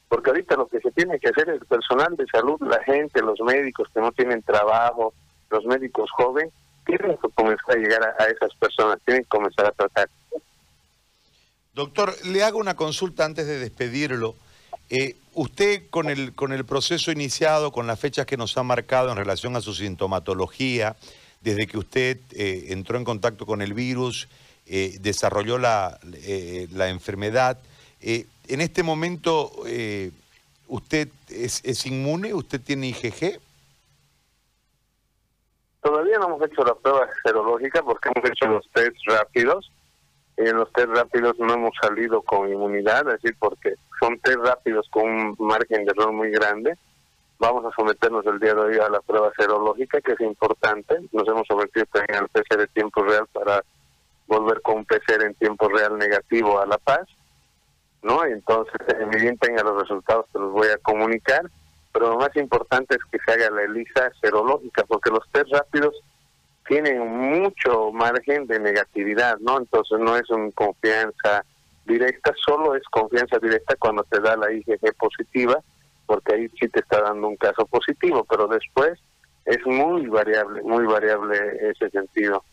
Porque 0.08 0.30
ahorita 0.30 0.56
lo 0.56 0.68
que 0.68 0.80
se 0.80 0.92
tiene 0.92 1.20
que 1.20 1.30
hacer 1.30 1.50
es 1.50 1.62
el 1.62 1.68
personal 1.68 2.16
de 2.16 2.26
salud, 2.28 2.58
la 2.62 2.82
gente, 2.84 3.22
los 3.22 3.40
médicos 3.42 3.90
que 3.94 4.00
no 4.00 4.12
tienen 4.12 4.42
trabajo, 4.42 5.14
los 5.50 5.66
médicos 5.66 6.10
jóvenes, 6.12 6.54
tienen 6.86 7.18
que 7.18 7.30
comenzar 7.36 7.76
a 7.76 7.80
llegar 7.80 8.16
a, 8.18 8.26
esas 8.26 8.54
personas, 8.56 9.00
tienen 9.06 9.24
que 9.24 9.30
comenzar 9.30 9.66
a 9.66 9.72
tratar. 9.72 10.10
Doctor, 11.74 12.14
le 12.26 12.44
hago 12.44 12.60
una 12.60 12.76
consulta 12.76 13.26
antes 13.26 13.46
de 13.46 13.60
despedirlo. 13.60 14.36
Eh, 14.90 15.18
usted 15.34 15.90
con 15.90 16.10
el, 16.10 16.34
con 16.34 16.54
el 16.54 16.66
proceso 16.66 17.12
iniciado, 17.12 17.72
con 17.72 17.88
las 17.88 18.00
fechas 18.00 18.26
que 18.26 18.38
nos 18.38 18.58
ha 18.58 18.64
marcado 18.64 19.12
en 19.12 19.18
relación 19.18 19.56
a 19.58 19.62
su 19.62 19.74
sintomatología, 19.74 20.96
desde 21.42 21.68
que 21.68 21.78
usted 21.78 22.20
eh, 22.32 22.68
entró 22.70 22.98
en 22.98 23.04
contacto 23.04 23.46
con 23.46 23.62
el 23.62 23.74
virus, 23.74 24.30
eh, 24.70 24.98
desarrolló 25.00 25.58
la, 25.58 26.00
eh, 26.14 26.68
la 26.72 26.90
enfermedad. 26.90 27.58
en 28.02 28.62
este 28.62 28.84
momento, 28.84 29.52
¿usted 30.68 31.10
es, 31.30 31.62
es, 31.64 31.86
inmune? 31.86 32.34
¿Usted 32.34 32.62
tiene 32.62 32.88
IgG? 32.88 33.40
Todavía 35.82 36.18
no 36.20 36.28
hemos 36.28 36.42
hecho 36.44 36.64
la 36.64 36.76
prueba 36.76 37.08
serológica 37.24 37.82
porque 37.82 38.10
hemos 38.14 38.30
hecho 38.30 38.48
los 38.48 38.70
test 38.72 38.98
rápidos. 39.06 39.72
En 40.36 40.56
los 40.56 40.72
test 40.74 40.90
rápidos 40.90 41.40
no 41.40 41.54
hemos 41.54 41.72
salido 41.82 42.22
con 42.22 42.52
inmunidad, 42.52 43.08
es 43.08 43.22
decir, 43.22 43.36
porque 43.40 43.74
son 44.00 44.20
test 44.20 44.40
rápidos 44.40 44.88
con 44.92 45.10
un 45.10 45.36
margen 45.40 45.86
de 45.86 45.92
error 45.92 46.12
muy 46.12 46.30
grande 46.30 46.78
Vamos 47.40 47.66
a 47.66 47.76
someternos 47.76 48.26
el 48.26 48.40
día 48.40 48.56
de 48.56 48.62
hoy 48.62 48.78
a 48.80 48.90
la 48.90 49.00
prueba 49.02 49.32
serológica, 49.38 50.02
que 50.02 50.14
es 50.14 50.22
importante. 50.22 50.96
Nos 51.12 51.28
hemos 51.28 51.46
sometido 51.46 51.86
también 51.92 52.24
al 52.24 52.30
PCR 52.30 52.58
de 52.58 52.68
tiempo 52.68 53.04
real 53.04 53.28
para 53.32 53.64
volver 54.28 54.62
con 54.62 54.78
un 54.78 54.86
PCR 54.86 55.24
en 55.24 55.34
tiempo 55.36 55.70
real 55.70 55.98
negativo 55.98 56.60
a 56.60 56.66
La 56.66 56.78
Paz. 56.78 57.08
¿no? 58.04 58.24
Entonces, 58.24 58.74
bien 59.20 59.38
tenga 59.38 59.64
los 59.64 59.82
resultados, 59.82 60.26
te 60.32 60.40
los 60.40 60.52
voy 60.52 60.68
a 60.68 60.78
comunicar. 60.78 61.50
Pero 61.92 62.10
lo 62.10 62.18
más 62.18 62.36
importante 62.36 62.96
es 62.96 63.02
que 63.12 63.18
se 63.26 63.32
haga 63.32 63.50
la 63.50 63.64
ELISA 63.64 64.12
serológica, 64.22 64.84
porque 64.86 65.10
los 65.10 65.24
test 65.32 65.52
rápidos 65.52 65.96
tienen 66.68 67.00
mucho 67.08 67.92
margen 67.92 68.46
de 68.46 68.60
negatividad, 68.60 69.38
¿no? 69.40 69.58
Entonces 69.58 69.98
no 70.00 70.16
es 70.16 70.30
una 70.30 70.52
confianza 70.52 71.44
directa, 71.86 72.34
solo 72.46 72.76
es 72.76 72.84
confianza 72.92 73.40
directa 73.40 73.76
cuando 73.80 74.04
te 74.04 74.20
da 74.20 74.36
la 74.36 74.52
IgG 74.52 74.94
positiva 75.00 75.64
porque 76.08 76.34
ahí 76.34 76.50
sí 76.60 76.68
te 76.70 76.80
está 76.80 77.02
dando 77.02 77.28
un 77.28 77.36
caso 77.36 77.66
positivo, 77.68 78.26
pero 78.28 78.48
después 78.48 78.98
es 79.46 79.64
muy 79.66 80.08
variable, 80.08 80.64
muy 80.64 80.86
variable 80.86 81.38
ese 81.70 81.90
sentido. 81.92 82.44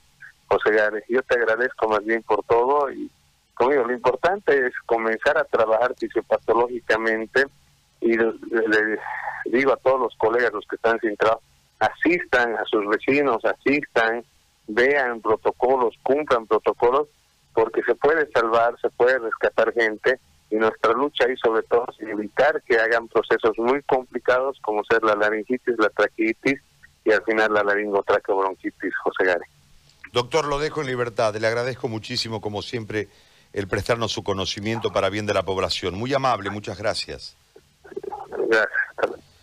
José 0.54 0.76
Gárez, 0.76 1.04
yo 1.08 1.20
te 1.22 1.36
agradezco 1.36 1.88
más 1.88 2.04
bien 2.04 2.22
por 2.22 2.44
todo 2.44 2.90
y 2.92 3.10
conmigo 3.54 3.84
lo 3.84 3.92
importante 3.92 4.66
es 4.66 4.72
comenzar 4.86 5.36
a 5.36 5.44
trabajar 5.44 5.94
fisiopatológicamente 5.98 7.46
y 8.00 8.16
le, 8.16 8.98
digo 9.46 9.72
a 9.72 9.76
todos 9.76 10.00
los 10.00 10.14
colegas, 10.16 10.52
los 10.52 10.66
que 10.66 10.76
están 10.76 11.00
sin 11.00 11.16
trabajo, 11.16 11.42
asistan 11.80 12.56
a 12.56 12.64
sus 12.66 12.86
vecinos, 12.86 13.44
asistan, 13.44 14.24
vean 14.68 15.20
protocolos, 15.20 15.94
cumplan 16.02 16.46
protocolos, 16.46 17.08
porque 17.52 17.82
se 17.82 17.94
puede 17.94 18.30
salvar, 18.30 18.78
se 18.80 18.90
puede 18.90 19.18
rescatar 19.18 19.72
gente 19.72 20.20
y 20.50 20.56
nuestra 20.56 20.92
lucha 20.92 21.24
ahí 21.26 21.36
sobre 21.36 21.62
todo 21.62 21.86
es 21.98 22.08
evitar 22.08 22.62
que 22.62 22.76
hagan 22.76 23.08
procesos 23.08 23.58
muy 23.58 23.82
complicados 23.82 24.58
como 24.60 24.84
ser 24.84 25.02
la 25.02 25.16
laringitis, 25.16 25.78
la 25.78 25.88
traquitis 25.88 26.60
y 27.04 27.12
al 27.12 27.22
final 27.24 27.52
la 27.52 27.64
laringotraqueobronquitis, 27.64 28.94
José 29.02 29.24
Gare. 29.24 29.53
Doctor, 30.14 30.44
lo 30.44 30.60
dejo 30.60 30.80
en 30.80 30.86
libertad. 30.86 31.34
Le 31.34 31.44
agradezco 31.48 31.88
muchísimo, 31.88 32.40
como 32.40 32.62
siempre, 32.62 33.08
el 33.52 33.66
prestarnos 33.66 34.12
su 34.12 34.22
conocimiento 34.22 34.92
para 34.92 35.08
bien 35.10 35.26
de 35.26 35.34
la 35.34 35.42
población. 35.42 35.96
Muy 35.96 36.14
amable, 36.14 36.50
muchas 36.50 36.78
gracias. 36.78 37.34
Gracias. 38.48 39.24